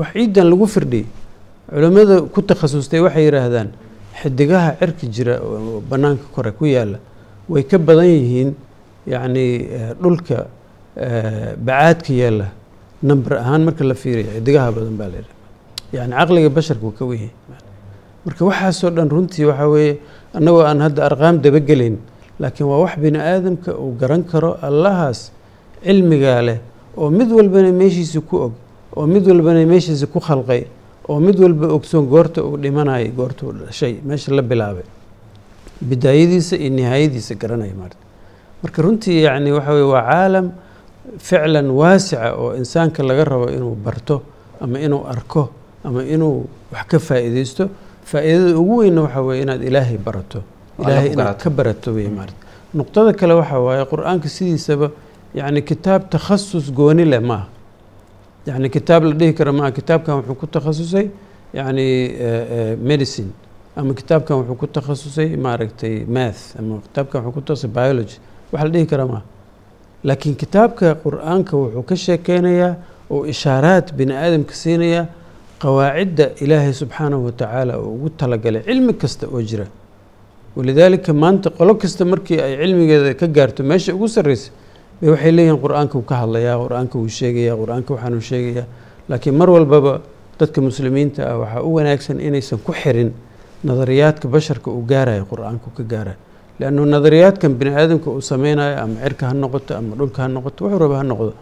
wax 0.00 0.08
ciidan 0.14 0.46
lagu 0.50 0.66
firdhiyey 0.66 1.06
culimmada 1.70 2.16
ku 2.34 2.40
takhasustay 2.42 3.00
waxay 3.06 3.24
yidhaahdaan 3.26 3.68
xidigaha 4.22 4.70
cirka 4.80 5.06
jira 5.14 5.34
oo 5.42 5.80
bannaanka 5.90 6.24
kore 6.34 6.50
ku 6.58 6.64
yaalla 6.66 6.98
way 7.48 7.62
ka 7.70 7.78
badan 7.78 8.06
yihiin 8.06 8.50
yacni 9.12 9.44
dhulka 10.02 10.46
bacaadka 10.96 12.12
yaalla 12.12 12.46
number 13.02 13.32
ahaan 13.38 13.62
marka 13.64 13.84
la 13.84 13.94
fiiriyo 13.94 14.30
xidigaha 14.36 14.72
badan 14.76 14.96
baa 15.00 15.08
la 15.12 15.16
yidhahda 15.18 15.34
yani 15.96 16.12
caqliga 16.18 16.50
basharka 16.56 16.90
ka 16.98 17.04
wenyahay 17.04 17.30
marka 18.26 18.42
waxaasoo 18.48 18.90
dhan 18.96 19.08
runtii 19.14 19.44
waxaa 19.50 19.68
weeye 19.74 19.98
annagoo 20.36 20.62
aan 20.70 20.80
hadda 20.86 21.02
arqaam 21.08 21.36
dabagelayn 21.44 21.96
laakiin 22.40 22.66
waa 22.70 22.80
wax 22.84 22.94
bini 22.98 23.18
aadamka 23.18 23.70
uu 23.84 23.92
garan 24.00 24.22
karo 24.24 24.50
allahaas 24.68 25.30
cilmigaa 25.84 26.40
leh 26.48 26.58
oo 26.96 27.10
mid 27.10 27.30
walbana 27.38 27.72
meeshiisa 27.72 28.20
ku 28.20 28.36
og 28.46 28.52
oo 28.96 29.06
mid 29.06 29.24
walbana 29.28 29.64
meeshiisa 29.72 30.06
ku 30.06 30.18
khalqay 30.20 30.62
oo 31.08 31.18
mid 31.20 31.38
walba 31.40 31.66
ogsoon 31.76 32.04
goorta 32.12 32.42
uu 32.44 32.56
dhimanayay 32.58 33.08
goorta 33.18 33.46
uu 33.46 33.52
dhashay 33.52 33.94
meesha 34.04 34.32
la 34.34 34.42
bilaabay. 34.42 34.84
Bidaayadiisa 35.80 36.56
iyo 36.60 36.70
nihaayadiisa 36.76 37.34
garanaya 37.40 37.72
maarta. 37.74 37.96
Marka 38.62 38.82
runtii 38.82 39.22
yacni 39.24 39.52
waxa 39.52 39.72
weye 39.72 39.86
waa 39.94 40.02
caalam 40.10 40.46
ficlan 41.18 41.70
waasica 41.70 42.34
oo 42.36 42.54
insaanka 42.56 43.02
laga 43.02 43.24
rabo 43.24 43.50
inuu 43.50 43.74
barto 43.74 44.22
ama 44.60 44.78
inuu 44.80 45.06
arko 45.06 45.50
ama 45.84 46.04
inuu 46.04 46.46
wax 46.72 46.86
ka 46.86 46.98
faa'iideysto 46.98 47.68
faa'iidada 48.04 48.58
ugu 48.58 48.76
weynna 48.76 49.02
waxaa 49.02 49.20
weeye 49.22 49.42
inaad 49.42 49.62
ilaahay 49.62 49.98
barato. 49.98 50.42
Ilaahay 50.78 51.12
inaad 51.12 51.36
ka 51.42 51.50
barato 51.50 51.92
wey 51.92 52.08
maarata 52.08 52.34
nuqtada 52.74 53.12
kale 53.12 53.34
waxaa 53.34 53.58
waaye 53.58 53.84
qur'aanka 53.84 54.28
sidiisaba 54.28 54.90
yacni 55.34 55.62
kitaab 55.62 56.10
takhasus 56.10 56.72
gooni 56.72 57.04
leh 57.04 57.20
maaha. 57.20 57.46
Yacni 58.46 58.68
kitaab 58.70 59.04
la 59.04 59.14
dhihi 59.14 59.34
kara 59.34 59.52
maaha 59.52 59.70
kitaabkan 59.72 60.14
wuxuu 60.20 60.34
ku 60.34 60.46
takhasusay 60.46 61.10
yacni 61.54 61.82
eh, 61.82 62.46
eh, 62.56 62.76
medicine. 62.78 63.30
Ama 63.76 63.94
kitaabkan 63.94 64.36
wuxuu 64.36 64.54
ku 64.56 64.66
takhasusay 64.66 65.36
maaragtay 65.36 66.04
math 66.06 66.56
ama 66.58 66.80
kitaabkan 66.86 67.22
wuxuu 67.24 67.32
ku 67.34 67.40
takhasusay 67.40 67.70
biology. 67.70 68.16
Wax 68.52 68.62
la 68.64 68.68
dhihi 68.70 68.86
kara 68.86 69.06
maaha 69.06 69.22
laakiin 70.04 70.36
kitaabka 70.36 70.94
qur'aanka 71.04 71.52
wuxuu 71.56 71.82
ka 71.82 71.96
sheekeynayaa 71.96 72.72
oo 73.10 73.24
ishaaraad 73.32 73.92
bini 73.98 74.12
aadamka 74.14 74.54
siinaya 74.54 75.06
qawaacidda 75.62 76.26
ilaahay 76.44 76.72
subxaanahu 76.72 77.24
watacaala 77.28 77.72
oo 77.78 77.88
ugu 77.94 78.08
talagalay 78.20 78.62
cilmi 78.68 78.92
kasta 79.02 79.26
oo 79.28 79.42
jira. 79.42 79.66
Walidaalika 80.56 81.12
maanta 81.12 81.50
qolo 81.50 81.74
kasta 81.74 82.04
markii 82.04 82.40
ay 82.40 82.56
cilmigeeda 82.62 83.14
ka 83.14 83.26
gaarto 83.26 83.62
meesha 83.62 83.94
ugu 83.94 84.08
sarreysa 84.08 84.50
bay 85.00 85.10
waxay 85.10 85.32
leeyihiin 85.36 85.60
qur'aanka 85.64 85.94
wuu 85.98 86.06
ka 86.10 86.14
hadlayaa 86.22 86.56
qur'aanka 86.64 86.94
wuu 86.98 87.08
sheegayaa 87.08 87.56
qur'aanka 87.60 87.90
waxaanuu 87.94 88.20
sheegayaa. 88.30 88.66
Laakiin 89.08 89.34
mar 89.36 89.50
walbaba 89.50 90.00
dadka 90.40 90.60
muslimiinta 90.60 91.20
ah 91.30 91.38
waxaa 91.38 91.62
u 91.62 91.70
wanaagsan 91.76 92.20
inaysan 92.20 92.58
ku 92.58 92.72
xirin 92.72 93.12
nadariyaadka 93.64 94.28
basharka 94.28 94.70
uu 94.70 94.82
gaarayo 94.90 95.24
qur'aanka 95.30 95.64
uu 95.68 95.76
ka 95.76 95.82
gaarayo 95.92 96.16
leannu 96.60 96.84
nadariyaadkan 96.94 97.52
bini 97.58 97.70
aadamka 97.80 98.08
uu 98.10 98.20
sameynayo 98.32 98.74
ama 98.82 98.96
cirka 99.04 99.24
ha 99.28 99.34
noqoto 99.42 99.72
ama 99.80 99.92
dhulka 99.98 100.18
ha 100.22 100.28
noqoto 100.36 100.60
wuxuu 100.64 100.78
raba 100.84 100.96
ha 101.00 101.04
noqdo 101.12 101.32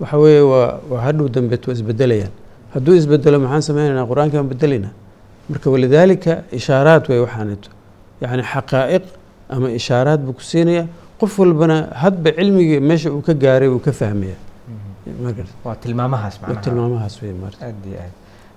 waxa 0.00 0.16
weeye 0.22 0.40
waa 0.52 0.78
waa 0.90 1.00
hadhow 1.06 1.26
dambeet 1.36 1.62
waa 1.68 1.74
isbedelayaan 1.78 2.32
hadduu 2.74 2.94
isbedelo 3.00 3.38
maxaan 3.44 3.62
sameynaynaa 3.68 4.06
qur'aanka 4.10 4.34
baan 4.38 4.48
bedelaynaa 4.52 4.92
marka 5.50 5.66
walidaalika 5.74 6.32
ishaaraad 6.58 7.02
way 7.10 7.18
waxaaneeto 7.24 7.70
yacni 8.22 8.42
xaqaa'iq 8.52 9.04
ama 9.54 9.68
ishaaraad 9.80 10.20
buu 10.26 10.32
ku 10.38 10.42
siinaya 10.50 10.84
qof 11.20 11.32
walbana 11.42 11.76
hadba 12.02 12.30
cilmigii 12.38 12.80
meesha 12.90 13.08
uu 13.16 13.22
ka 13.28 13.34
gaaray 13.44 13.68
uu 13.74 13.78
ka 13.86 13.92
fahmaya 14.00 14.36
waa 15.64 15.74
tilmaamahaas 15.84 16.34
macnaha 16.42 16.60
tilmaamahaas 16.66 17.14
wey 17.22 17.32
maarta 17.42 17.62
aad 17.68 17.80
iyo 17.90 17.98
aad 18.04 18.12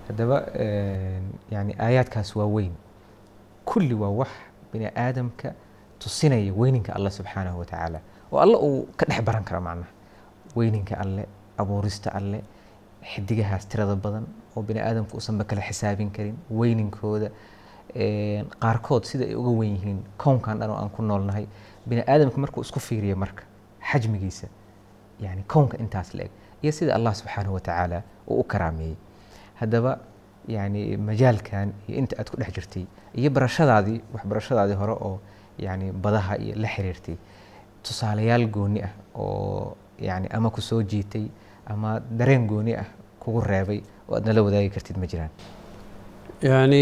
haddaba 0.08 0.38
yani 1.56 1.72
aayaadkaas 1.86 2.30
waa 2.40 2.46
weyn 2.56 2.72
kulli 3.70 3.94
waa 3.94 4.10
wax 4.20 4.32
bini 4.74 4.88
aadamka 5.06 5.54
tusinaya 6.00 6.54
weyninka 6.54 6.94
alle 6.96 7.10
subxaanahu 7.10 7.60
watacaala 7.60 8.00
oo 8.32 8.40
alle 8.40 8.58
uu 8.58 8.88
ka 8.98 9.06
dhex 9.10 9.22
baran 9.28 9.44
karo 9.44 9.62
macnaha 9.62 9.90
weyninka 10.56 10.96
alle 11.04 11.24
abuurista 11.58 12.10
alle 12.20 12.40
xidigahaas 13.14 13.68
tirada 13.68 13.96
badan 13.96 14.26
oo 14.56 14.62
bini 14.64 14.80
aadamku 14.80 15.18
uusanba 15.18 15.44
kala 15.44 15.62
xisaabin 15.62 16.12
karin 16.12 16.36
weyninkooda 16.60 17.30
qaarkood 18.64 19.04
sida 19.06 19.26
ay 19.26 19.36
uga 19.36 19.50
wen 19.60 19.70
yihiin 19.76 20.00
kownkan 20.18 20.60
dhan 20.60 20.70
oo 20.70 20.78
aan 20.82 20.90
ku 20.90 21.02
noolnahay 21.02 21.46
bini 21.86 22.02
aadamka 22.08 22.38
markuu 22.38 22.62
isku 22.62 22.80
fiiriyo 22.80 23.16
marka 23.16 23.44
xajmigiisa 23.92 24.48
yani 25.20 25.44
kownka 25.48 25.78
intaas 25.78 26.14
la 26.14 26.24
eg 26.24 26.32
iyo 26.64 26.72
sida 26.72 26.96
allah 26.96 27.14
subxaanahu 27.16 27.54
watacaala 27.58 28.02
uu 28.28 28.40
u 28.40 28.44
karaameeyey 28.44 28.96
haddaba 29.62 29.98
yani 30.48 30.98
majaalkan 30.98 31.74
iyo 31.88 31.98
inta 32.02 32.16
aad 32.20 32.30
ku 32.32 32.38
dhex 32.38 32.52
jirtay 32.56 32.86
iyo 33.20 33.30
barashadaadii 33.32 34.02
waxbarashadaadii 34.14 34.78
hore 34.82 34.92
oo 34.94 35.20
yani 35.68 35.92
badaha 36.04 36.38
iyo 36.44 36.56
la 36.64 36.68
xiriirtay 36.76 37.16
tusaalayaal 37.84 38.46
gooni 38.56 38.80
ah 38.88 38.94
oo 39.16 39.76
yani 40.08 40.28
ama 40.38 40.50
ku 40.50 40.62
soo 40.62 40.82
jiitay 40.84 41.26
ama 41.68 42.00
dareen 42.20 42.48
gooni 42.48 42.74
ah 42.82 42.88
kugu 43.20 43.42
reebay 43.52 43.80
oo 44.10 44.16
aad 44.16 44.26
nala 44.28 44.42
wadaagi 44.48 44.70
kartid 44.76 44.98
ma 44.98 45.06
jiraan. 45.12 45.30
Yacni 46.42 46.82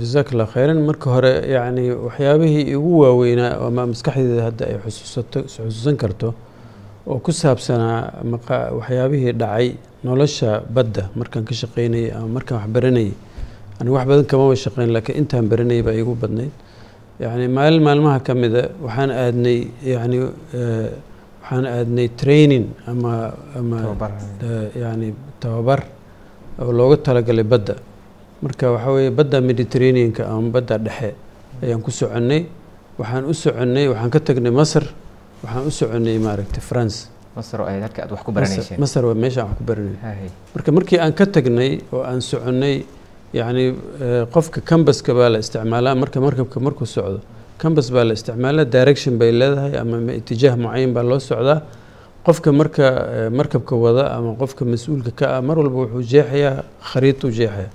jazaak 0.00 0.32
allah 0.32 0.46
khayran. 0.54 0.78
Marka 0.88 1.10
hore 1.14 1.32
yacni 1.54 1.90
waxyaabihii 2.06 2.64
igu 2.74 2.90
waaweynaa 3.02 3.52
ama 3.66 3.86
maskaxdeeda 3.92 4.42
hadda 4.48 4.64
ay 4.70 4.76
xusuusato 4.84 5.38
xusuusan 5.52 5.96
karto 6.02 6.34
oo 7.06 7.18
ku 7.26 7.30
saabsanaa 7.32 8.24
maqa- 8.32 8.70
waxyaabihii 8.78 9.32
dhacay 9.42 9.68
nolosha 10.04 10.50
badda 10.74 11.04
markaan 11.20 11.44
ka 11.48 11.54
shaqaynayay 11.54 12.10
ama 12.18 12.28
markaan 12.36 12.58
wax 12.60 12.68
baranayay. 12.76 13.12
Aniga 13.80 13.94
wax 13.96 14.06
badan 14.10 14.26
kamaba 14.32 14.54
shaqayn 14.64 14.90
laakiin 14.96 15.18
intaan 15.22 15.46
baranayay 15.52 15.82
baa 15.86 15.94
igu 16.02 16.14
badnayd 16.22 16.50
yacni 17.20 17.46
maalin 17.48 17.82
maalmaha 17.82 18.18
ka 18.26 18.32
mida 18.34 18.62
waxaan 18.86 19.10
aadnay 19.10 19.58
yacni 19.92 20.18
eh, 20.54 20.88
waxaan 21.42 21.64
aadnay 21.66 22.08
training 22.20 22.66
ama 22.86 23.34
ama 23.58 23.78
eh, 24.42 24.66
yacni 24.82 25.14
tababar 25.40 25.80
oo 26.62 26.72
looga 26.72 26.96
talagalay 27.06 27.44
badda. 27.44 27.74
Marka 28.42 28.70
waxaa 28.74 28.92
weeye 28.94 29.10
badda 29.10 29.40
mediterraneanka 29.40 30.22
ama 30.30 30.50
badda 30.50 30.78
dhexe 30.78 31.14
ayaan 31.62 31.82
ku 31.82 31.90
soconnay 31.90 32.46
waxaan 32.98 33.24
u 33.26 33.34
soconnay 33.34 33.84
waxaan 33.90 34.10
ka 34.14 34.20
tagnay 34.20 34.52
masar 34.60 34.84
waxaan 35.42 35.62
u 35.66 35.70
soconnay 35.70 36.16
maaragtay 36.18 36.62
france. 36.62 36.98
Masar 37.38 37.60
masar 38.82 39.02
waa 39.06 39.14
meesha 39.14 39.40
aan 39.42 39.48
wax 39.50 39.58
ku 39.58 39.64
baranay 39.70 39.94
marka 40.54 40.70
markii 40.76 40.98
aan 40.98 41.12
ka 41.18 41.26
tagnay 41.26 41.70
oo 41.94 42.02
aan 42.02 42.20
soconnay 42.22 42.74
yacni 43.32 43.64
eh, 44.00 44.26
qofka 44.34 44.60
cambaska 44.60 45.14
baa 45.14 45.28
la 45.28 45.38
isticmaalaa. 45.38 45.94
Marka 45.94 46.20
markabka 46.20 46.60
markuu 46.60 46.86
socdo 46.86 47.20
cambas 47.58 47.90
baa 47.90 48.04
la 48.04 48.12
isticmaalaa. 48.14 48.64
Direction 48.64 49.18
bay 49.18 49.30
leedahay 49.32 49.76
ama 49.82 49.96
ma- 50.00 50.12
itijaah 50.20 50.56
mucayan 50.56 50.92
baa 50.96 51.02
loo 51.02 51.18
socdaa. 51.18 51.62
Qofka 52.26 52.52
marka 52.52 52.84
eh, 53.16 53.30
markabka 53.38 53.74
wada 53.76 54.04
ama 54.16 54.34
qofka 54.40 54.64
mas'uulka 54.64 55.10
ka 55.18 55.26
ah 55.38 55.42
mar 55.42 55.56
walba 55.58 55.76
wuxuu 55.86 56.02
jeexayaa 56.12 56.64
khariid 56.90 57.24
u 57.24 57.30
jeexaya 57.30 57.68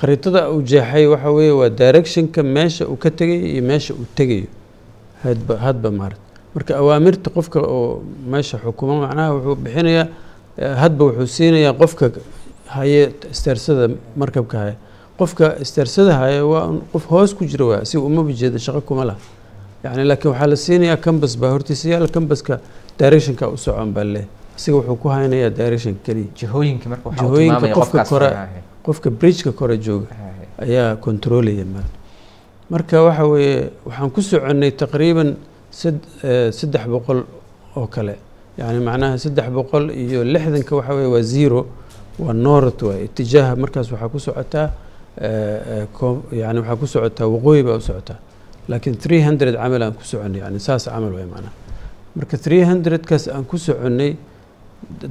khariidada 0.00 0.50
uu 0.50 0.62
jeexay 0.62 1.06
waxa 1.06 1.30
weeye 1.36 1.52
waa 1.60 1.68
directionka 1.70 2.42
meesha 2.42 2.84
uu 2.88 2.96
ka 2.96 3.10
tegayo 3.10 3.46
iyo 3.46 3.62
meesha 3.62 3.94
uu 3.94 4.06
tegayo. 4.16 4.46
Hadba 5.22 5.54
hadba 5.64 5.90
maarat. 5.90 6.18
Marka 6.54 6.72
awaamirta 6.80 7.30
qofka 7.30 7.58
oo 7.60 8.02
meesha 8.32 8.58
xukuma 8.64 8.94
macnaha 9.06 9.30
wuxuu 9.34 9.54
bixinayaa 9.64 10.06
eh, 10.58 10.74
hadba 10.82 11.02
wuxuu 11.04 11.26
siinayaa 11.36 11.72
qofka 11.80 12.10
haye 12.74 13.12
istaarsada 13.30 13.84
markabka 14.16 14.56
haya 14.62 14.74
qofka 15.18 15.56
istaarsada 15.60 16.14
haya 16.20 16.44
waa 16.46 16.72
qof 16.92 17.04
hoos 17.10 17.34
ku 17.34 17.44
jira 17.44 17.64
waa 17.66 17.84
si 17.84 17.96
umaba 17.98 18.32
jeeda 18.32 18.58
shaqo 18.58 18.80
kuma 18.80 19.04
laha. 19.04 19.18
Yani 19.84 20.04
laakiin 20.04 20.30
waxaa 20.32 20.46
la 20.46 20.56
siinayaa 20.56 20.96
cambas 20.96 21.36
baa 21.38 21.50
hortiisa 21.50 21.88
yaalla 21.88 22.08
cambaska 22.08 22.60
directionka 22.98 23.48
u 23.48 23.56
socon 23.56 23.92
baa 23.92 24.04
leh 24.04 24.24
asiga 24.56 24.76
wuxuu 24.76 24.96
ku 24.96 25.08
haynayaa 25.08 25.50
direction 25.50 25.94
keliya. 26.04 26.28
Jihooyinka 27.18 27.68
qofka 27.74 27.98
kore- 28.04 28.36
qofka 28.86 29.10
bridgeka 29.10 29.52
kore 29.52 29.76
jooga 29.78 30.06
ayaa 30.58 30.96
controlaya 30.96 31.64
ma 31.64 31.82
marka 32.70 33.02
waxa 33.02 33.24
weeye 33.26 33.70
waxaan 33.86 34.10
ku 34.10 34.20
soconnay 34.22 34.70
taqriiban 34.72 35.28
eh, 36.24 36.50
saddex 36.52 36.84
boqol 36.86 37.24
oo 37.76 37.86
kale. 37.86 38.16
Yani 38.58 38.80
macnaha 38.84 39.18
saddex 39.18 39.48
boqol 39.50 39.90
iyo 39.90 40.24
lixdanka 40.24 40.76
waxa 40.76 40.94
weye 40.94 41.06
waa 41.14 41.22
zero 41.22 41.66
waa 42.18 42.32
north 42.32 42.82
waa 42.82 42.98
itijaaha 43.06 43.56
markaas 43.56 43.90
waxaa 43.92 44.08
ku 44.08 44.18
socotaa 44.20 44.70
yani 45.20 46.58
waxaa 46.60 46.76
ku 46.76 46.86
socotaa 46.86 47.26
waqooyi 47.28 47.62
baa 47.62 47.76
u 47.76 47.80
socotaa 47.80 48.18
laakiin 48.68 48.96
three 48.96 49.22
hundred 49.22 49.54
camal 49.54 49.82
aan 49.82 49.92
ku 49.92 50.04
soconnay 50.04 50.40
yani 50.40 50.60
saas 50.60 50.84
camal 50.84 51.12
way 51.12 51.24
macnaha 51.24 51.52
marka 52.16 52.36
three 52.36 52.62
hundredkaas 52.64 53.28
aan 53.28 53.44
ku 53.44 53.56
soconnay 53.58 54.16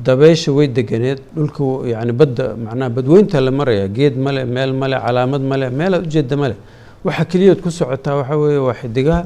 dabeysha 0.08 0.51
way 0.53 0.67
deganeed 0.67 1.20
dhulka 1.36 1.88
yani 1.88 2.12
badda 2.12 2.55
macnaha 2.55 2.89
badweynta 2.89 3.41
la 3.41 3.51
maraya 3.51 3.88
geed 3.88 4.17
male 4.17 4.46
meel 4.46 4.74
male 4.74 4.98
calaamad 5.05 5.41
male 5.41 5.70
meelaad 5.70 6.08
ujeeda 6.08 6.36
male 6.38 6.55
waxa 7.03 7.25
keliyood 7.25 7.62
ku 7.62 7.70
socotaa 7.70 8.15
waxa 8.20 8.38
weeye 8.38 8.58
waa 8.58 8.74
xidigaha 8.74 9.25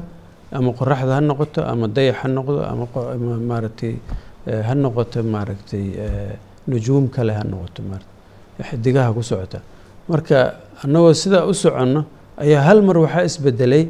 ama 0.52 0.72
qoraxda 0.72 1.12
ha 1.16 1.20
noqoto 1.20 1.60
ama 1.64 1.88
dayax 1.88 2.16
ha 2.22 2.28
noqdo 2.28 2.60
ama 2.64 2.86
maaragtay 3.50 3.94
eh, 4.46 4.62
ha 4.62 4.74
noqoto 4.74 5.22
maaragtay 5.22 5.84
eh, 6.04 6.32
nujuum 6.68 7.08
kale 7.08 7.32
ha 7.32 7.44
noqoto 7.44 7.82
maarata 7.82 8.12
xidigaha 8.70 9.12
ku 9.12 9.22
socota. 9.22 9.60
Marka 10.08 10.54
annagoo 10.84 11.12
sidaa 11.22 11.44
u 11.50 11.54
soconno 11.62 12.00
ayaa 12.44 12.62
hal 12.68 12.78
mar 12.88 12.96
waxaa 13.04 13.24
isbedelay 13.30 13.84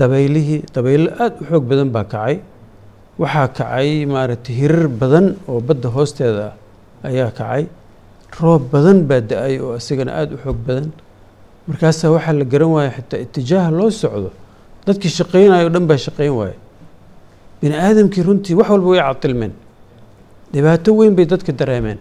dabaylihii 0.00 0.60
dabaylo 0.74 1.08
aada 1.22 1.36
u 1.40 1.44
xoog 1.50 1.64
badan 1.70 1.88
baa 1.94 2.04
kacay. 2.14 2.34
Waxaa 3.22 3.48
kacay 3.58 3.88
maaragtay 4.12 4.54
hirar 4.60 4.88
badan 5.00 5.26
oo 5.50 5.60
badda 5.68 5.88
hoosteeda 5.96 6.44
ah 6.50 7.08
ayaa 7.08 7.30
kacay. 7.38 7.62
Roob 8.40 8.62
badan 8.72 8.98
baa 9.08 9.20
da'ay 9.30 9.54
oo 9.64 9.74
isagana 9.80 10.12
aada 10.18 10.32
u 10.34 10.38
xoog 10.44 10.58
badan. 10.66 10.86
Markaasaa 11.68 12.10
waxaa 12.16 12.34
la 12.40 12.44
garan 12.52 12.70
waaya 12.76 12.90
xitaa 12.96 13.20
itijaaha 13.26 13.70
loo 13.78 13.90
socdo 14.02 14.30
dadkii 14.86 15.12
shaqaynayo 15.18 15.66
o 15.66 15.70
dhan 15.74 15.86
baa 15.90 15.96
shaqayn 16.06 16.32
waaya 16.40 16.56
bini 17.60 17.74
aadamkii 17.86 18.22
runtii 18.28 18.54
wax 18.58 18.68
walba 18.72 18.88
way 18.92 19.00
catilmeen. 19.08 19.52
Dhibaato 20.52 20.90
weyn 20.98 21.14
bay 21.16 21.24
dadka 21.32 21.52
dareemeen 21.60 21.98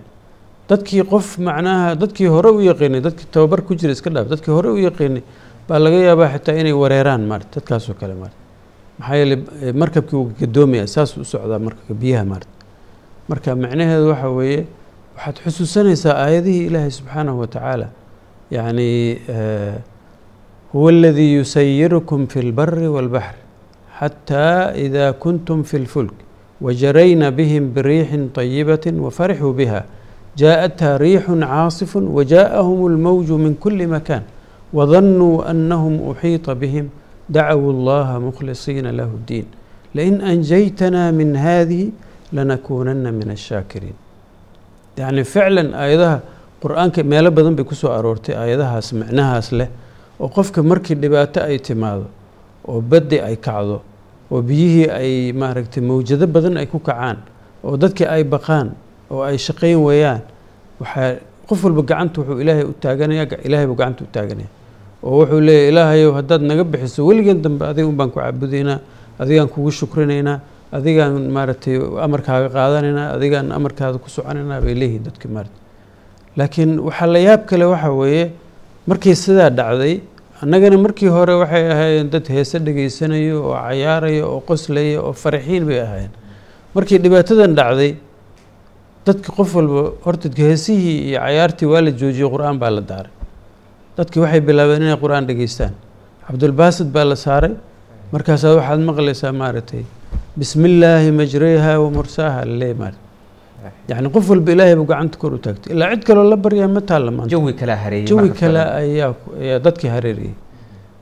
dadkii 0.69 1.03
qof 1.11 1.37
macnaha 1.37 1.95
dadkii 2.01 2.27
hore 2.35 2.49
u 2.51 2.61
yaqiinay 2.61 3.01
dadkii 3.01 3.27
tababar 3.31 3.61
ku 3.67 3.75
jira 3.75 3.91
iska 3.93 4.09
dhaaf 4.09 4.27
dadkii 4.33 4.51
hore 4.57 4.69
u 4.71 4.77
yaqiinay 4.77 5.23
baa 5.67 5.79
laga 5.79 5.97
yaabaa 6.07 6.29
xitaa 6.35 6.55
inay 6.61 6.71
wareeraan 6.83 7.21
maarata 7.31 7.59
dadkaasoo 7.59 7.95
kale 7.99 8.13
maarata 8.13 8.37
maxaa 8.99 9.15
yeelay 9.19 9.39
eh, 9.63 9.73
markabkii 9.81 10.15
wuu 10.17 10.31
gadoomaya 10.39 10.87
saas 10.87 11.17
u 11.17 11.25
socdaa 11.25 11.59
marka 11.59 11.93
biyaha 11.93 12.25
maarata 12.25 12.51
marka 13.29 13.55
macnaheedu 13.55 14.07
waxa 14.13 14.29
weeye 14.29 14.65
waxaad 15.15 15.35
xusuusanaysaa 15.45 16.15
aayadihii 16.25 16.65
ilaahay 16.69 16.91
subxaanahu 16.91 17.39
wa 17.39 17.47
tacaala 17.47 17.87
yacni 18.51 18.87
eh, 19.35 19.73
huwa 20.73 20.91
aladii 20.91 21.33
yusayirukum 21.35 22.27
fi 22.27 22.41
lbari 22.41 22.87
walbaxr 22.87 23.35
xataa 23.99 24.73
ida 24.85 25.13
kuntum 25.13 25.63
fi 25.63 25.77
lfulk 25.85 26.13
wajarayna 26.61 27.31
bihim 27.31 27.73
biriixin 27.75 28.29
طayibatin 28.37 28.99
wafarixuu 28.99 29.53
biha 29.53 29.83
jaaءatha 30.36 30.98
riixun 30.98 31.40
caasifun 31.42 32.04
wajaءahum 32.16 32.78
اlmowju 32.90 33.34
min 33.38 33.54
kuli 33.56 33.86
makan 33.86 34.22
وظنوا 34.72 35.50
أنهم 35.50 35.94
أحيط 36.12 36.46
بهم 36.50 36.86
دعوا 37.36 37.70
الله 37.72 38.08
مخلصين 38.18 38.86
له 38.98 39.08
الدين 39.18 39.46
لئن 39.96 40.20
أنجيتنا 40.20 41.02
من 41.10 41.36
هذه 41.36 41.82
لنكونن 42.36 43.04
من 43.14 43.28
الشاكرين 43.32 43.96
يعني 45.00 45.24
فعلا 45.24 45.62
آيadaha 45.84 46.16
qur-aanka 46.62 47.00
meelo 47.00 47.30
badan 47.32 47.56
bay 47.56 47.64
kusoo 47.64 47.88
aroortay 47.96 48.34
aayadahaas 48.36 48.92
micnahaas 48.92 49.48
leh 49.58 49.68
oo 50.20 50.28
qofka 50.36 50.60
markii 50.62 50.94
dhibaato 51.02 51.40
ay 51.48 51.56
timaado 51.58 52.06
oo 52.68 52.80
baddi 52.90 53.20
ay 53.28 53.36
kacdo 53.40 53.80
oo 54.30 54.42
biyihii 54.48 54.88
ay 55.00 55.32
maaragtay 55.32 55.80
mawjado 55.82 56.26
badan 56.28 56.56
ay 56.60 56.66
ku 56.68 56.78
kacaan 56.78 57.18
oo 57.64 57.76
dadkii 57.82 58.04
ay 58.04 58.24
baqaan 58.24 58.68
oo 59.13 59.21
ay 59.29 59.37
shaqayn 59.47 59.77
weeyaan 59.87 60.21
waxaa 60.81 61.09
qof 61.49 61.59
walba 61.65 61.81
gacanta 61.89 62.17
wuxuu 62.21 62.39
ilaahay 62.43 62.65
u 62.71 62.73
taaganaya 62.83 63.23
ilaahay 63.47 63.67
buu 63.69 63.77
gacanta 63.81 64.01
u 64.03 64.07
taaganaya 64.15 64.49
oo 65.07 65.13
wuxuu 65.21 65.39
leeyahy 65.47 65.69
ilaahayow 65.71 66.11
haddaad 66.19 66.41
naga 66.49 66.63
bixiso 66.71 67.01
weligeen 67.09 67.39
dambe 67.45 67.63
adiga 67.71 67.87
un 67.91 67.95
baan 67.99 68.09
ku 68.13 68.19
caabudaynaa 68.19 68.77
adigaan 69.21 69.49
kugu 69.53 69.71
shukrinaynaa 69.79 70.37
adigaan 70.77 71.13
maaragtay 71.35 71.75
amarkaaga 72.05 72.47
qaadanaynaa 72.57 73.07
adigaan 73.15 73.47
amarkaada 73.57 73.97
ku 74.03 74.09
soconaynaa 74.15 74.59
bay 74.65 74.73
leeyihiin 74.81 75.03
dadka 75.07 75.27
maarata 75.35 75.57
laakiin 76.39 76.71
waxaa 76.87 77.07
la 77.13 77.19
yaab 77.27 77.41
kale 77.49 77.65
waxa 77.73 77.89
weeye 77.99 78.25
markii 78.89 79.15
sidaa 79.23 79.49
dhacday 79.59 79.93
annagana 80.43 80.77
markii 80.85 81.09
hore 81.15 81.33
waxay 81.41 81.65
ahaayeen 81.73 82.09
dad 82.13 82.25
heese 82.35 82.57
dhegaysanayo 82.65 83.37
oo 83.49 83.53
cayaaraya 83.67 84.23
oo 84.31 84.39
qoslaya 84.49 84.99
oo 85.05 85.13
faraxiin 85.23 85.63
bay 85.69 85.79
ahaayeen. 85.85 86.11
Markii 86.75 86.97
dhibaatadan 87.03 87.53
dhacday 87.59 87.91
dadka 89.05 89.29
qof 89.37 89.49
walba 89.57 89.81
horta 90.05 90.29
heesihii 90.29 90.97
iyo 91.09 91.19
cayaartii 91.25 91.65
waa 91.73 91.81
la 91.85 91.91
joojiyey 91.91 92.29
qur'aan 92.33 92.57
baa 92.61 92.69
la 92.77 92.81
daaray. 92.81 93.11
Dadki 93.97 94.17
waxay 94.23 94.41
bilaabeen 94.47 94.81
inay 94.87 94.97
qur'aan 95.03 95.25
dhegeystaan. 95.29 95.73
Cabdulbaasid 96.27 96.87
baa 96.95 97.05
la 97.11 97.15
saaray. 97.15 97.53
Markaasaa 98.13 98.55
waxaad 98.57 98.79
maqlaysaa 98.89 99.31
maaragtay 99.41 99.83
bismi 100.37 100.67
illaahi 100.69 101.11
majrayha 101.19 101.71
wa 101.83 101.89
mursaaha 101.97 102.45
laleeyahy 102.45 102.77
maarata 102.81 103.01
yacni 103.89 104.09
qof 104.15 104.25
walba 104.29 104.51
ilaahay 104.55 104.75
buu 104.79 104.85
gacanta 104.91 105.17
kor 105.21 105.33
u 105.33 105.37
taagtay. 105.37 105.73
Ilaa 105.75 105.89
cid 105.93 106.03
kaloo 106.07 106.23
la 106.29 106.35
baryaa 106.37 106.67
ma 106.75 106.81
taalla 106.81 107.11
maanta. 107.11 107.29
Jawi 107.33 107.53
kala 107.59 107.75
hareeyey 107.83 108.07
jawi 108.07 108.29
kale 108.29 108.39
kale. 108.39 108.61
ayaa 108.81 109.11
ayaa 109.41 109.59
dadkii 109.65 109.89
hareeriyey. 109.95 110.33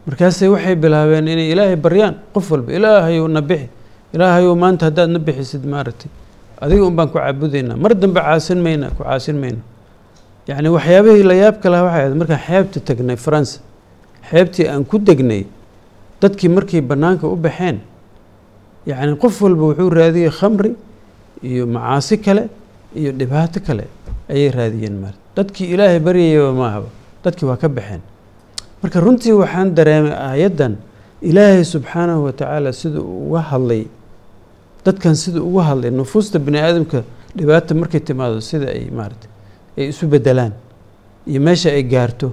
Markaasay 0.08 0.48
waxay 0.54 0.76
bilaabeen 0.76 1.28
inay 1.28 1.48
ilaahay 1.54 1.76
baryaan. 1.86 2.16
Qof 2.34 2.52
walba 2.52 2.72
ilaahayow 2.78 3.28
na 3.28 3.42
bixi 3.42 3.68
ilaahayow 4.16 4.56
maanta 4.64 4.84
haddaad 4.90 5.10
na 5.16 5.20
bixisid 5.20 5.64
maaragtay 5.74 6.10
adiga 6.62 6.84
un 6.90 6.96
baan 6.98 7.10
ku 7.10 7.18
caabudaynaa 7.20 7.78
mar 7.84 7.92
dambe 8.02 8.20
caasin 8.22 8.60
mayna 8.66 8.90
ku 8.98 9.04
caasin 9.04 9.38
mayno 9.44 9.62
yacni 10.48 10.70
waxyaabihii 10.76 11.24
la 11.30 11.34
yaabka 11.44 11.68
lahaa 11.74 11.86
waxay 11.88 12.02
ahayd 12.04 12.16
markaan 12.22 12.40
xeebta 12.48 12.80
tagnay 12.88 13.18
faransa. 13.26 13.60
Xeebtii 14.30 14.68
aan 14.72 14.84
ku 14.86 14.98
degnay 15.00 15.46
dadkii 16.22 16.50
markay 16.56 16.82
bannaanka 16.82 17.26
u 17.28 17.36
baxeen 17.36 17.78
yacni 18.86 19.16
qof 19.24 19.42
walba 19.42 19.64
wuxuu 19.74 19.90
raadiyey 19.90 20.30
khamri 20.40 20.72
iyo 21.44 21.66
macaasi 21.68 22.18
kale 22.26 22.44
iyo 22.96 23.12
dhibaato 23.12 23.60
kale 23.68 23.86
ayay 24.30 24.50
raadiyeen 24.58 24.96
maarata 25.02 25.20
dadkii 25.38 25.68
ilaahay 25.74 26.00
baryayaba 26.00 26.54
maahaba 26.62 26.90
dadkii 27.24 27.46
waa 27.50 27.58
ka 27.58 27.70
baxeen. 27.70 28.02
Marka 28.82 29.00
runtii 29.00 29.34
waxaan 29.42 29.74
dareemay 29.78 30.14
aayaddan 30.14 30.74
ilaahay 31.22 31.64
subxaanahu 31.66 32.24
wa 32.26 32.32
tacaala 32.34 32.74
siduu 32.74 33.04
uga 33.30 33.42
hadlay 33.52 33.84
dadkan 34.86 35.16
siduu 35.16 35.44
uga 35.50 35.64
hadlay 35.70 35.92
nufuusta 35.92 36.40
bini 36.40 36.60
aadamka 36.60 37.00
dhibaata 37.38 37.74
markay 37.82 38.00
timaado 38.08 38.40
sida 38.50 38.68
ay 38.76 38.84
maarata 38.98 39.28
ay 39.78 39.86
isu 39.92 40.08
bedelaan 40.14 40.54
iyo 41.30 41.40
meesha 41.48 41.70
ay 41.78 41.84
gaarto 41.94 42.28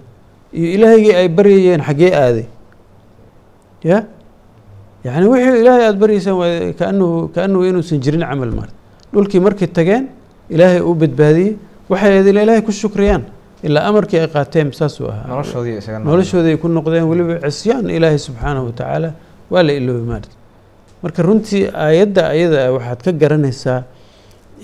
iyo 0.59 0.67
ilaahygii 0.77 1.15
ay 1.21 1.29
baryayeen 1.29 1.83
xaggee 1.89 2.13
aaday. 2.25 2.47
Ya? 3.85 3.99
Yacni 5.05 5.27
wixii 5.33 5.61
ilaahay 5.63 5.85
aada 5.89 5.99
baryaysaan 6.03 6.37
waa 6.41 6.73
kaanahu 6.81 7.29
kaanahu 7.35 7.63
inuusan 7.71 8.01
jirin 8.05 8.21
camal 8.31 8.51
maarata 8.59 8.75
dhulkii 9.13 9.41
markay 9.47 9.69
tageen 9.77 10.05
ilaahay 10.55 10.81
uu 10.89 10.95
badbaadiyey 11.03 11.53
waxay 11.91 12.11
ahayd 12.13 12.27
ila 12.33 12.41
ilaahay 12.45 12.63
ku 12.69 12.73
shukriyaan 12.73 13.23
ilaa 13.63 13.85
amarkii 13.91 14.19
ay 14.25 14.29
qaateen 14.37 14.73
saasuu 14.73 15.07
ahaa. 15.13 15.29
Noloshoodii 16.09 16.53
ay 16.55 16.59
ku 16.63 16.69
noqdeen 16.69 17.05
weliba 17.11 17.35
cisyaan 17.51 17.87
ilaahay 17.91 18.19
subxaanahu 18.27 18.67
watacaala 18.71 19.11
waa 19.53 19.63
la 19.63 19.73
iloobi 19.81 20.05
maarta 20.11 20.29
marka 21.03 21.23
runtii 21.23 21.63
aayadda 21.85 22.23
ayada 22.35 22.59
ah 22.67 22.73
waxaad 22.77 23.01
ka 23.07 23.13
garanaysaa 23.23 23.81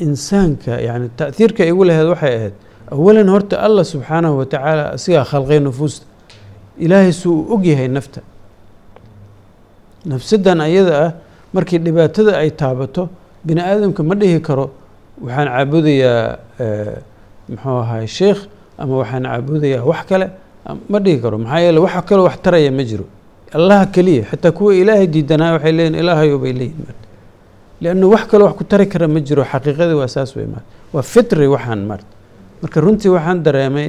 insaanka 0.06 0.72
yani 0.88 1.06
ta'hiirka 1.18 1.60
ay 1.64 1.70
igu 1.72 1.84
laheed 1.88 2.06
waxay 2.12 2.34
ahayd 2.38 2.54
awalan 2.94 3.28
horta 3.34 3.54
allah 3.66 3.84
subxaanahu 3.92 4.34
watacaala 4.42 4.84
asigaa 4.96 5.24
khalqay 5.30 5.60
nufuusta 5.66 6.06
ilaahay 6.84 7.12
suu 7.12 7.36
u 7.46 7.54
ogyahay 7.54 7.88
nafta. 7.88 8.20
Nafsadan 10.04 10.60
ayada 10.60 10.92
ah 11.06 11.10
markii 11.54 11.78
dhibaatada 11.78 12.32
ay 12.42 12.50
taabato 12.50 13.08
bini 13.46 13.60
aadamka 13.60 14.02
ma 14.02 14.14
dhihi 14.14 14.40
karo 14.42 14.66
waxaan 15.22 15.48
caabudayaa 15.48 16.38
eh, 16.60 16.96
muxuu 17.48 17.78
ahaay 17.82 18.06
sheekh 18.06 18.40
ama 18.78 18.94
waxaan 19.00 19.22
caabudayaa 19.30 19.84
wax 19.90 20.00
kale 20.10 20.26
ma 20.92 20.98
dhihi 21.04 21.18
karo. 21.22 21.36
Maxaa 21.38 21.60
yeele 21.64 21.78
wax 21.80 21.94
kale 22.08 22.22
wax 22.26 22.36
taraya 22.44 22.70
ma 22.78 22.82
jiro 22.84 23.06
allaha 23.58 23.86
keliya 23.94 24.24
xitaa 24.30 24.52
kuwa 24.58 24.74
ilaahay 24.80 25.06
diidanaa 25.14 25.52
waxay 25.56 25.72
leeyihiin 25.72 25.98
ilaahayo 26.02 26.38
bay 26.42 26.52
leeyihiin 26.52 26.94
liannu 27.82 28.06
wax 28.14 28.24
kale 28.30 28.44
wax 28.44 28.54
ku 28.58 28.64
tari 28.64 28.86
kara 28.92 29.06
ma 29.08 29.20
jiro 29.20 29.44
xaqiiqadii 29.52 29.94
waa 30.00 30.08
saas 30.16 30.30
wey 30.36 30.46
marta 30.46 30.66
waa 30.94 31.02
fitri 31.02 31.46
waxaan 31.54 31.82
marta 31.90 32.06
marka 32.62 32.78
runtii 32.84 33.10
waxaan 33.16 33.38
dareemay 33.46 33.88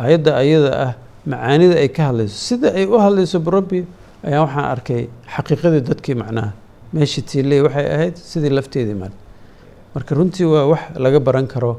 aayadda 0.00 0.30
ayada 0.42 0.70
ah 0.86 0.92
macaanida 1.30 1.74
ay 1.82 1.88
ka 1.88 2.02
hadlayso. 2.08 2.34
Sida 2.48 2.68
ay 2.78 2.84
u 2.86 2.96
hadlayso 3.04 3.38
barabbi 3.46 3.84
ayaa 4.28 4.40
waxaan 4.46 4.64
arkay 4.74 5.02
xaqiiqadii 5.34 5.82
dadkii 5.88 6.14
macnaha. 6.22 6.50
Meeshii 6.94 7.22
tiiley 7.30 7.60
waxay 7.66 7.86
ahayd 7.94 8.16
sidii 8.16 8.50
lafteedii 8.58 8.94
marta 9.02 9.16
marka 9.94 10.14
runtii 10.18 10.44
waa 10.52 10.64
wax 10.72 10.80
laga 11.04 11.20
baran 11.20 11.46
karo 11.46 11.72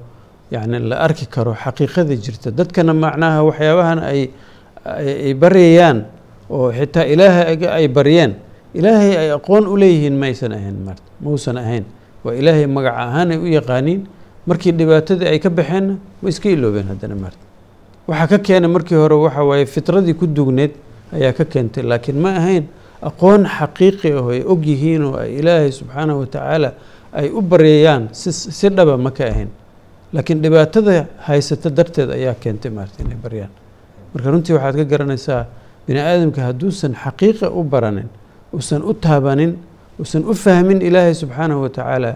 yani 0.52 0.80
la 0.90 0.96
arki 1.06 1.26
karo 1.36 1.54
xaqiiqada 1.64 2.16
jirta. 2.26 2.52
Dadkana 2.52 2.94
macnaha 2.94 3.40
waxyaabahan 3.50 4.00
ay 4.12 4.22
ay 4.86 5.34
baryayaan 5.34 5.98
oo 6.52 6.72
xitaa 6.72 7.06
ilaahay 7.14 7.56
ay 7.78 7.88
baryeen. 7.88 8.32
Ilaahay 8.74 9.14
ay 9.18 9.30
aqoon 9.38 9.68
u 9.68 9.76
leeyihiin 9.82 10.16
maysan 10.24 10.52
ahayn 10.58 10.78
marta 10.88 11.04
mausan 11.24 11.58
ahayn. 11.58 11.86
Waa 12.24 12.34
ilaahay 12.42 12.68
magac 12.68 12.96
ahaan 13.04 13.32
ay 13.36 13.38
u 13.40 13.48
yaqaaniin 13.58 14.02
markii 14.48 14.72
dhibaatadii 14.80 15.28
ay 15.32 15.40
ka 15.40 15.50
baxeenna 15.50 15.96
way 16.24 16.30
iska 16.32 16.50
iloobeen 16.50 16.88
haddana 16.92 17.16
marta. 17.16 17.42
Waxaa 18.08 18.28
ka 18.28 18.38
keenay 18.40 18.70
markii 18.72 18.96
hore 18.96 19.16
waxa 19.16 19.44
waaye 19.44 19.66
fitradii 19.66 20.14
ku 20.16 20.28
dugneed 20.28 20.72
ayaa 21.14 21.34
ka 21.34 21.46
keentay 21.46 21.84
laakiin 21.84 22.18
ma 22.24 22.32
ahayn 22.40 22.66
aqoon 23.02 23.44
xaqiiqi 23.58 24.10
ah 24.16 24.22
oo 24.24 24.30
ay 24.32 24.42
og 24.48 24.62
yihiin 24.66 25.04
oo 25.04 25.16
ay 25.20 25.40
ilaahay 25.40 25.72
subxaanahu 25.72 26.20
watacaala 26.24 26.70
ay 27.14 27.28
u 27.30 27.42
baryayaan 27.42 28.10
si 28.14 28.68
dhaba 28.70 28.98
ma 28.98 29.12
ka 29.12 29.26
ahayn. 29.28 29.50
Laakiin 30.14 30.42
dhibaatada 30.44 31.08
haysata 31.28 31.70
darteed 31.70 32.10
ayaa 32.12 32.36
keentay 32.40 32.72
maarta 32.72 33.04
inay 33.04 33.18
baryaan. 33.24 33.52
Marka 34.14 34.28
runtii 34.32 34.54
waxaad 34.56 34.76
ka 34.80 34.86
garanaysaa 34.86 35.42
bini 35.92 36.00
aadamka 36.00 36.40
hadduusan 36.48 36.94
xaqiiqa 37.04 37.52
u 37.52 37.64
baranin 37.68 38.08
uusan 38.56 38.80
u 38.80 38.94
taabanin 39.06 39.52
uusan 40.00 40.24
u 40.24 40.34
fahmin 40.44 40.80
ilaahay 40.88 41.12
subxaanahu 41.22 41.60
watacaala 41.68 42.12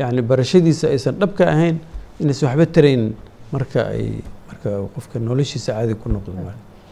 yacni 0.00 0.22
barashadiisa 0.30 0.86
aysan 0.94 1.14
dhabka 1.20 1.44
ahayn 1.52 1.76
inaysan 2.22 2.48
waxba 2.48 2.66
taraynin 2.76 3.12
marka 3.52 3.80
ay 3.92 4.24
marka 4.48 4.70
qofka 4.94 5.16
noloshiisa 5.28 5.70
caadi 5.76 5.94
ku 6.02 6.08
noqdo 6.08 6.32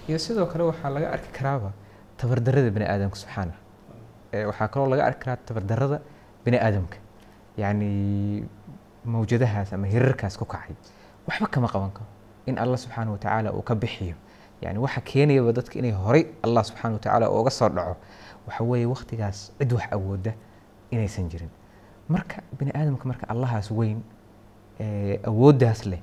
iyo 0.09 0.19
sidoo 0.25 0.47
kale 0.53 0.63
waxaa 0.71 0.91
laga 0.97 1.09
arki 1.17 1.31
karaaba 1.39 1.71
tabardarada 2.21 2.71
bini 2.77 2.87
aadamka 2.93 3.17
subxaana. 3.23 3.55
Waxaa 4.51 4.69
kaloo 4.73 4.89
laga 4.93 5.03
arki 5.09 5.21
karaa 5.25 5.39
tabardarada 5.49 5.99
bini 6.45 6.59
aadamka 6.67 6.99
yacni 7.63 7.91
mawjadahaas 9.05 9.73
ama 9.73 9.87
hirarkaas 9.87 10.37
ku 10.37 10.45
kacay. 10.45 10.75
Waxba 11.29 11.47
kama 11.55 11.69
qaban 11.73 11.91
karo 11.97 12.07
in 12.47 12.59
allah 12.59 12.77
subxaana 12.85 13.11
watacaala 13.17 13.49
uu 13.57 13.63
ka 13.63 13.75
bixiyo 13.75 14.15
yani 14.63 14.79
waxa 14.79 15.01
keenayaba 15.01 15.53
dadka 15.53 15.79
inay 15.79 15.93
horay 15.93 16.27
allah 16.43 16.65
subxaana 16.65 16.95
watacaala 16.95 17.31
uga 17.31 17.51
soo 17.51 17.69
dhaco. 17.69 17.97
Waxa 18.47 18.65
weeye 18.65 18.87
waktigaas 18.87 19.53
cid 19.59 19.73
wax 19.73 19.87
awooda 19.93 20.33
inaysan 20.91 21.29
jirin. 21.29 21.51
Marka 22.09 22.43
bini 22.59 22.71
aadamka 22.75 23.05
marka 23.05 23.27
allahaas 23.29 23.71
weyn 23.71 24.01
awooddaas 25.27 25.87
leh 25.87 26.01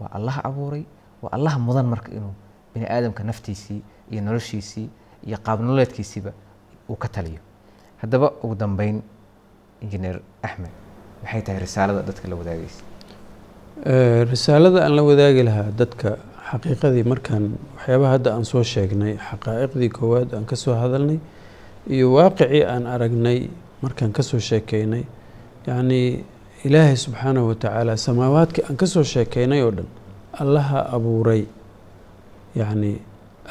waa 0.00 0.10
allaha 0.12 0.40
abuuray 0.44 0.84
waa 1.22 1.32
allaha 1.32 1.58
mudan 1.58 1.86
marka 1.86 2.12
inuu 2.12 2.34
bini 2.74 2.86
aadamka 2.86 3.24
naftiisii 3.24 3.82
iyo 4.10 4.20
noloshiisii 4.22 4.88
iyo 5.26 5.38
qaab 5.42 5.60
nololeedkiisiiba 5.60 6.32
uu 6.90 6.96
ka 6.96 7.08
taliyo. 7.08 7.40
Haddaba 8.02 8.32
ugu 8.42 8.54
dambeyn 8.54 9.02
injineer 9.80 10.20
axmed 10.42 10.70
maxay 11.22 11.42
tahay 11.42 11.60
risaalada 11.60 12.02
dadka 12.02 12.28
la 12.28 12.36
wadaagaysa? 12.36 12.82
Risaalada 14.30 14.84
aan 14.84 14.94
la 14.96 15.02
wadaagi 15.02 15.42
lahaa 15.42 15.70
dadka 15.78 16.18
xaqiiqadii 16.50 17.04
markaan 17.12 17.44
waxyaabaha 17.76 18.12
hadda 18.14 18.30
aan 18.36 18.44
soo 18.52 18.62
sheegnay 18.72 19.12
xaqaa'iqdii 19.28 19.90
koowaad 19.98 20.30
aan 20.36 20.44
ka 20.50 20.56
soo 20.56 20.74
hadalnay 20.82 21.18
iyo 21.94 22.06
waaqicii 22.16 22.62
aan 22.72 22.84
aragnay 22.94 23.38
markaan 23.82 24.12
ka 24.16 24.22
soo 24.22 24.38
sheekeynay 24.48 25.02
yacnii 25.66 26.08
ilaahay 26.66 26.96
subxaanahu 27.04 27.46
watacaala 27.50 27.92
samaawaadkii 28.06 28.64
aan 28.68 28.76
ka 28.80 28.86
soo 28.86 29.02
sheekeynay 29.14 29.60
oo 29.66 29.70
dhan 29.76 29.88
allaha 30.42 30.78
abuuray. 30.96 31.42
Yacni 32.60 32.92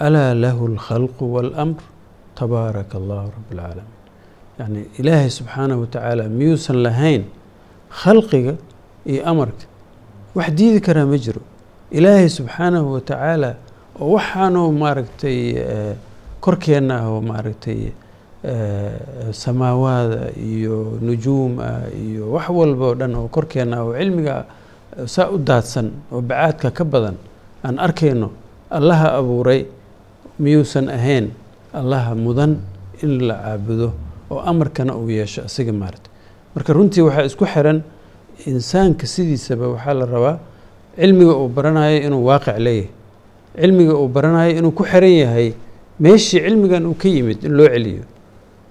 alaa 0.06 0.34
lahu 0.34 0.64
alkhalqu 0.72 1.24
waalamr 1.36 1.82
tabaaraka 2.40 2.96
allahu 3.02 3.28
rabi 3.36 3.52
alcaalamiin 3.54 3.92
yacni 4.60 4.82
ilaahay 5.00 5.30
subxaanahu 5.40 5.80
watacaala 5.84 6.24
miyuusan 6.38 6.78
lahayn 6.86 7.24
khalqiga 8.02 8.54
iyo 9.12 9.22
amarka. 9.32 9.66
Wax 10.36 10.50
diidi 10.58 10.80
karaa 10.88 11.06
ma 11.12 11.18
jiro 11.26 11.42
ilaahay 11.98 12.30
subxaanahu 12.38 12.88
watacaala 12.96 13.50
oo 14.02 14.12
waxaanoo 14.18 14.70
maaragtay 14.82 15.40
eh, 15.56 15.94
korkeenna 16.46 16.96
ah 17.02 17.08
oo 17.14 17.22
maaragtay 17.30 17.82
eh, 18.44 18.94
samaawaada 19.32 20.22
iyo 20.36 20.78
nujuum 21.02 21.54
ah 21.60 21.88
iyo 22.06 22.24
wax 22.36 22.48
walba 22.60 22.86
oo 22.90 22.96
dhan 23.00 23.14
oo 23.20 23.28
korkeenna 23.36 23.78
oo 23.84 23.94
cilmiga 24.00 24.36
ah, 24.38 25.08
saa 25.14 25.28
u 25.32 25.38
daadsan 25.38 25.88
oo 26.12 26.22
bacaadka 26.22 26.70
ka 26.78 26.84
badan 26.94 27.16
aan 27.66 27.80
arkayno 27.86 28.30
allaha 28.78 29.08
abuuray 29.20 29.62
miyuusan 30.40 30.90
ahayn 30.98 31.28
allaha 31.74 32.12
mudan 32.16 32.54
in 33.04 33.14
la 33.28 33.36
caabudo 33.44 33.90
oo 34.32 34.40
amarkana 34.52 34.96
uu 35.00 35.10
yeesho 35.10 35.42
asiga 35.48 35.74
maaragtay. 35.74 36.12
Marka 36.56 36.74
runtii 36.74 37.02
waxaa 37.08 37.24
isku 37.30 37.46
xiran 37.54 37.80
insaanka 38.52 39.06
sidiisaba 39.08 39.68
waxaa 39.74 39.94
la 39.94 40.06
rabaa 40.06 40.38
cilmiga 41.00 41.34
uu 41.36 41.48
baranayo 41.56 41.98
inuu 42.08 42.24
waaqic 42.30 42.58
leeyahay. 42.58 42.90
Cilmiga 43.60 43.94
uu 43.96 44.08
baranayo 44.08 44.52
inuu 44.60 44.72
ku 44.72 44.84
xiran 44.84 45.12
yahay 45.24 45.54
meeshii 46.00 46.42
cilmigan 46.46 46.86
uu 46.86 46.94
ka 46.96 47.08
yimid 47.08 47.44
in 47.44 47.54
loo 47.58 47.68
celiyo. 47.68 48.04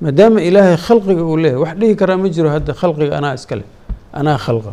Maadaama 0.00 0.40
ilaahay 0.42 0.76
khalqiga 0.76 1.22
uu 1.24 1.36
leeyahay 1.36 1.60
wax 1.64 1.74
dhihi 1.80 1.94
karaa 2.00 2.16
ma 2.16 2.28
jiro 2.28 2.48
hadda 2.50 2.72
khalqiga 2.80 3.14
anaa 3.18 3.34
iska 3.38 3.56
leh 3.56 3.66
anaa 4.12 4.38
khalqa. 4.38 4.72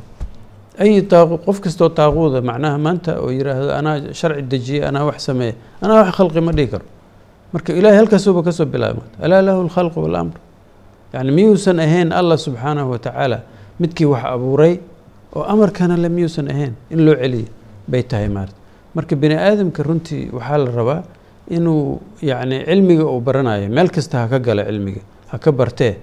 Ay 0.79 1.01
taaqu 1.01 1.37
qof 1.45 1.57
kastoo 1.63 1.89
taaquuda 1.89 2.41
macnaha 2.41 2.77
maanta 2.85 3.11
oo 3.23 3.29
yidhaahdo 3.31 3.69
anaa 3.79 3.95
sharci 4.19 4.41
dejiye 4.51 4.81
anaa 4.89 5.03
wax 5.09 5.19
sameeya 5.27 5.53
anaa 5.83 5.97
wax 6.03 6.11
khalqi 6.17 6.41
ma 6.41 6.51
dhihi 6.51 6.67
karo. 6.73 6.85
Marka 7.53 7.71
ilaahay 7.79 7.97
halkaasuba 8.01 8.39
ka 8.43 8.51
soo 8.51 8.65
bilaabma. 8.65 9.03
Alaa 9.23 9.41
lahu 9.41 9.59
alkhalqu 9.67 9.99
waalamr 10.03 10.35
yani 11.13 11.31
miyuusan 11.31 11.79
ahayn 11.79 12.11
allah 12.15 12.37
subxaanahu 12.39 12.91
watacaala 12.95 13.37
midkii 13.79 14.05
wax 14.07 14.23
abuuray 14.25 14.73
oo 15.35 15.43
amarkana 15.53 15.95
le 16.03 16.09
miyuusan 16.09 16.47
ahayn 16.53 16.73
in 16.93 16.99
loo 17.05 17.15
celiyo 17.15 17.47
bay 17.87 18.03
tahay 18.03 18.27
maarta. 18.29 18.55
Marka 18.95 19.15
bini 19.15 19.35
aadamka 19.35 19.83
runtii 19.83 20.29
waxaa 20.37 20.57
la 20.57 20.71
rabaa 20.79 21.01
inuu 21.55 21.99
yacni 22.21 22.57
cilmiga 22.65 23.05
uu 23.05 23.19
baranayo 23.27 23.69
meel 23.69 23.89
kasta 23.95 24.15
ha 24.21 24.27
ka 24.27 24.39
gala 24.39 24.63
cilmiga 24.69 25.01
ha 25.31 25.37
ka 25.43 25.51
bartee 25.51 25.93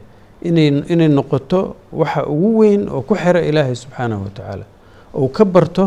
inay 0.48 0.68
inay 0.92 1.08
noqoto 1.08 1.76
waxa 1.92 2.20
ugu 2.26 2.50
weyn 2.60 2.88
oo 2.88 3.02
ku 3.02 3.14
xira 3.14 3.40
ilaahay 3.50 3.74
subxaanahu 3.82 4.22
watacaala 4.26 4.64
ou 5.14 5.28
ka 5.28 5.44
barto 5.44 5.84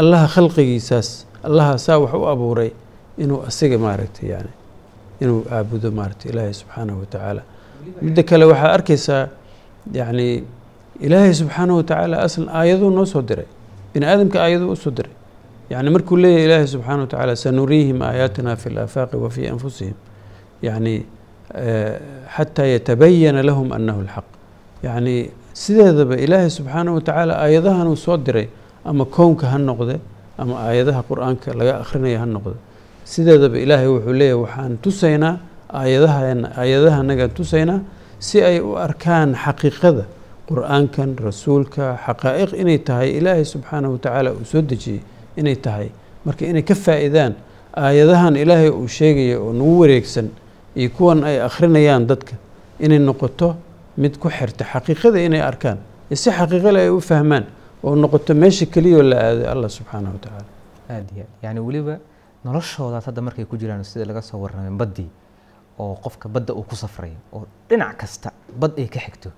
allaha 0.00 0.26
khalqigiisaas 0.34 1.08
allaha 1.48 1.78
saa 1.78 1.98
wax 2.02 2.12
u 2.14 2.24
abuuray 2.32 2.70
inuu 3.22 3.40
asiga 3.48 3.78
maaragtay 3.78 4.28
yani 4.34 4.50
inuu 5.22 5.40
caabudo 5.48 5.88
maaragtay 5.98 6.28
ilaahay 6.32 6.54
subxaanahu 6.60 6.98
watacaala 7.02 7.42
midda 8.02 8.22
kale 8.30 8.44
waxaa 8.52 8.72
arkaysaa 8.76 9.22
yacni 9.98 10.28
ilaahay 11.00 11.34
subxaanahu 11.34 11.76
watacaala 11.80 12.16
aslan 12.22 12.48
aayaduu 12.48 12.90
noo 12.90 13.04
soo 13.04 13.22
diray. 13.22 13.46
Bini 13.94 14.06
aadamka 14.06 14.42
aayaduu 14.42 14.70
u 14.72 14.76
soo 14.76 14.90
diray. 14.90 15.12
Yani 15.70 15.90
markuu 15.90 16.16
leeyahay 16.16 16.44
ilaahay 16.46 16.66
subxaanahu 16.66 17.00
watacaala 17.06 17.36
sanuriihim 17.36 18.02
aayaatina 18.02 18.56
fi 18.56 18.70
laafaaqi 18.70 19.16
wa 19.16 19.30
fii 19.30 19.46
anfusihim. 19.48 19.94
Yacni 20.62 21.06
xataa 22.36 22.66
yatabayana 22.74 23.42
lahum 23.42 23.72
annahu 23.72 24.00
alxaq 24.00 24.24
yacni 24.82 25.30
sideedaba 25.52 26.16
ilaahay 26.16 26.50
subxaanahu 26.50 26.94
watacaala 26.98 27.32
aayadahan 27.44 27.86
uu 27.88 27.96
soo 27.96 28.16
diray 28.16 28.48
ama 28.84 29.04
kownka 29.04 29.46
ha 29.46 29.58
noqde 29.58 29.96
ama 30.38 30.54
aayadaha 30.68 31.02
qur'aanka 31.08 31.54
laga 31.58 31.80
akhrinayo 31.82 32.18
ha 32.18 32.26
noqde. 32.26 32.56
Sideedaba 33.04 33.58
ilaahay 33.58 33.88
wuxuu 33.88 34.12
leeyahay 34.12 34.42
waxaan 34.42 34.72
tusaynaa 34.84 35.34
aayadahan 35.80 36.40
aayadaha 36.60 36.96
anagaan 37.00 37.30
tusaynaa 37.30 37.80
si 38.18 38.42
ay 38.42 38.60
u 38.60 38.76
arkaan 38.86 39.34
xaqiiqada 39.34 40.04
qur'aankan 40.48 41.10
rasuulka 41.26 41.98
xaqaa'iq 42.06 42.50
inay 42.62 42.78
tahay 42.78 43.08
ilaahay 43.18 43.44
subxaanahu 43.44 43.92
watacaala 43.96 44.30
uu 44.32 44.44
soo 44.44 44.62
dejiyey 44.62 45.00
inay 45.36 45.56
tahay. 45.56 45.88
Marka 46.24 46.44
inay 46.46 46.62
ka 46.62 46.74
faa'iidaan 46.74 47.32
aayadahan 47.76 48.36
ilaahay 48.36 48.70
uu 48.70 48.88
sheegaya 48.88 49.36
oo 49.40 49.52
nagu 49.52 49.74
wareegsan 49.80 50.28
iyo 50.76 50.90
kuwan 50.96 51.24
ay 51.24 51.40
akhrinayaan 51.48 52.06
dadka 52.06 52.34
inay 52.80 52.98
noqoto 52.98 53.56
mid 53.96 54.18
ku 54.22 54.28
xirta 54.30 54.64
xaqiiqada 54.72 55.18
inay 55.26 55.40
arkaan 55.50 55.78
iyo 56.10 56.16
si 56.16 56.30
xaqiiqale 56.30 56.78
ay 56.80 56.90
u 56.90 57.00
fahmaan 57.00 57.44
oo 57.82 57.94
noqoto 57.96 58.34
meesha 58.34 58.66
keliyao 58.66 59.02
la 59.02 59.16
aaday 59.28 59.46
allah 59.54 59.68
subxaanahu 59.78 60.14
wa 60.14 60.20
tacaala. 60.24 60.48
Aad 60.90 61.06
iyo 61.14 61.22
aad. 61.24 61.42
Yani 61.42 61.60
weliba 61.60 61.98
noloshoodaas 62.44 63.04
hadda 63.10 63.20
markay 63.22 63.44
ku 63.44 63.56
jiraan 63.58 63.82
sida 63.84 64.04
laga 64.06 64.22
soo 64.22 64.38
warramay 64.38 64.70
baddii 64.70 65.08
oo 65.78 65.94
qofka 66.04 66.28
badda 66.28 66.54
uu 66.54 66.62
ku 66.62 66.76
safrayo 66.76 67.18
oo 67.32 67.46
dhinac 67.68 67.96
kasta 67.98 68.30
bad 68.60 68.72
ay 68.78 68.86
ka 68.88 69.00
xigto 69.00 69.30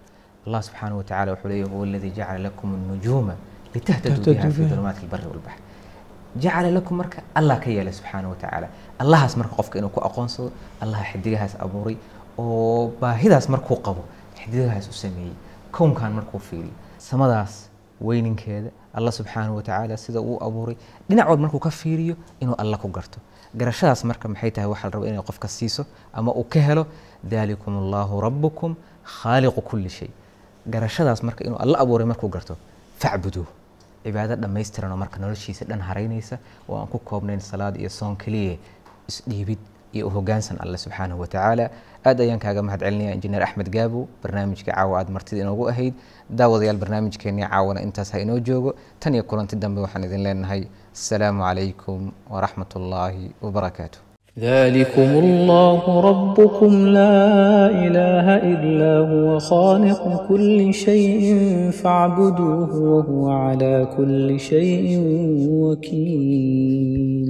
allah 0.48 0.61
subxaanahu 0.68 0.98
wa 1.00 1.04
tacala 1.04 1.30
wuxuu 1.32 1.48
leeyahy 1.48 1.70
huwa 1.72 1.87
aladii 1.87 2.11
jacala 2.18 2.38
lakum 2.48 2.68
الnujuuma 2.78 3.34
litahtaduu 3.74 4.34
biha 4.34 4.50
fi 4.50 4.62
dulumaati 4.70 5.00
albari 5.04 5.24
walbaxr 5.32 5.61
jacala 6.44 6.70
lakum 6.70 6.96
marka 7.00 7.18
allah 7.40 7.56
ka 7.64 7.70
yeelay 7.70 7.92
subxaanahu 8.00 8.30
wa 8.34 8.38
tacaala 8.42 8.68
allahaas 9.02 9.37
marka 9.40 9.54
qofka 9.61 9.78
inuu 9.78 9.92
ku 9.96 10.00
aqoonsado 10.08 10.50
allaha 10.84 11.04
xidigahaas 11.12 11.54
abuuray 11.66 11.96
oo 12.38 12.92
baahidaas 13.00 13.46
markuu 13.54 13.76
qabo 13.87 14.02
xidigahaas 14.40 14.87
u 14.88 14.92
sameeyey 15.04 15.34
kownkan 15.76 16.12
markuu 16.18 16.38
fiiriyo 16.48 16.74
samadaas 17.08 17.52
weyninkeeda 18.08 18.70
allah 18.98 19.12
subxaanahu 19.18 19.56
wa 19.56 19.62
tacaala 19.62 19.96
sida 19.96 20.20
uu 20.20 20.38
abuuray 20.48 20.76
dhinac 21.08 21.26
walba 21.28 21.42
markuu 21.42 21.58
ka 21.66 21.70
fiiriyo 21.80 22.14
inuu 22.40 22.54
alla 22.62 22.76
ku 22.82 22.88
garto 22.88 23.18
garashadaas 23.61 24.04
marka 24.04 24.28
maxay 24.28 24.50
tahay 24.50 24.70
waxaa 24.70 24.88
la 24.88 24.94
raba 24.94 25.06
inay 25.08 25.22
qofka 25.30 25.48
siiso 25.48 25.82
ama 26.12 26.32
uu 26.40 26.44
ka 26.52 26.61
helo 26.68 26.87
dalikum 27.32 27.76
allahu 27.82 28.20
rabukum 28.26 28.74
khaaliqu 29.16 29.61
kulli 29.70 29.90
shay 29.98 30.11
garashadaas 30.74 31.22
marka 31.28 31.44
inuu 31.46 31.59
alla 31.64 31.76
abuuray 31.85 32.07
markuu 32.12 32.28
garto 32.37 32.54
facbuduuh 33.02 33.48
cibaado 34.04 34.35
dhammaystiran 34.42 34.92
oo 34.92 34.98
marka 35.04 35.18
noloshiisa 35.22 35.64
dhan 35.70 35.81
haraynaysa 35.88 36.37
oo 36.68 36.76
aan 36.81 36.88
ku 36.92 36.98
koobnayn 37.09 37.40
salaad 37.50 37.76
iyo 37.83 37.90
soon 37.98 38.16
keliya 38.22 38.57
isdhiibid 39.11 39.59
iyo 39.96 40.07
u 40.09 40.11
hoggaansan 40.16 40.57
alle 40.64 40.78
subxaanahu 40.78 41.20
wa 41.20 41.26
tacaala. 41.35 41.66
Aad 42.09 42.20
ayaan 42.24 42.40
kaaga 42.44 42.62
mahad 42.62 42.81
celinaya 42.85 43.14
injineer 43.16 43.42
axmed 43.46 43.68
gaabo 43.76 44.00
barnaamijka 44.22 44.72
caawa 44.72 44.98
aad 45.00 45.09
martida 45.16 45.40
inoogu 45.44 45.68
ahayd. 45.72 45.94
Daawadayaal 46.40 46.76
barnaamijkeennii 46.83 47.46
caawana 47.52 47.81
intaas 47.87 48.12
ha 48.12 48.18
inoo 48.24 48.38
joogo. 48.48 48.74
Tan 49.00 49.14
iyo 49.14 49.22
kulanti 49.31 49.57
dambe 49.57 49.81
waxaan 49.85 50.04
idin 50.09 50.22
leenahay 50.26 50.62
asalaamu 50.94 51.42
calaykum 51.48 52.12
waraxmat 52.35 52.76
ullaahi 52.81 53.24
wabarakaatu 53.42 53.98
ذلكم 54.40 55.18
الله 55.24 56.01
ربكم 56.01 56.87
لا 56.87 57.66
إله 57.70 58.37
إلا 58.37 58.98
هو 58.98 59.38
خالق 59.38 60.27
كل 60.29 60.74
شيء 60.74 61.35
فاعبدوه 61.70 62.83
وهو 62.83 63.29
على 63.29 63.88
كل 63.96 64.40
شيء 64.40 65.01
وكيل 65.51 67.29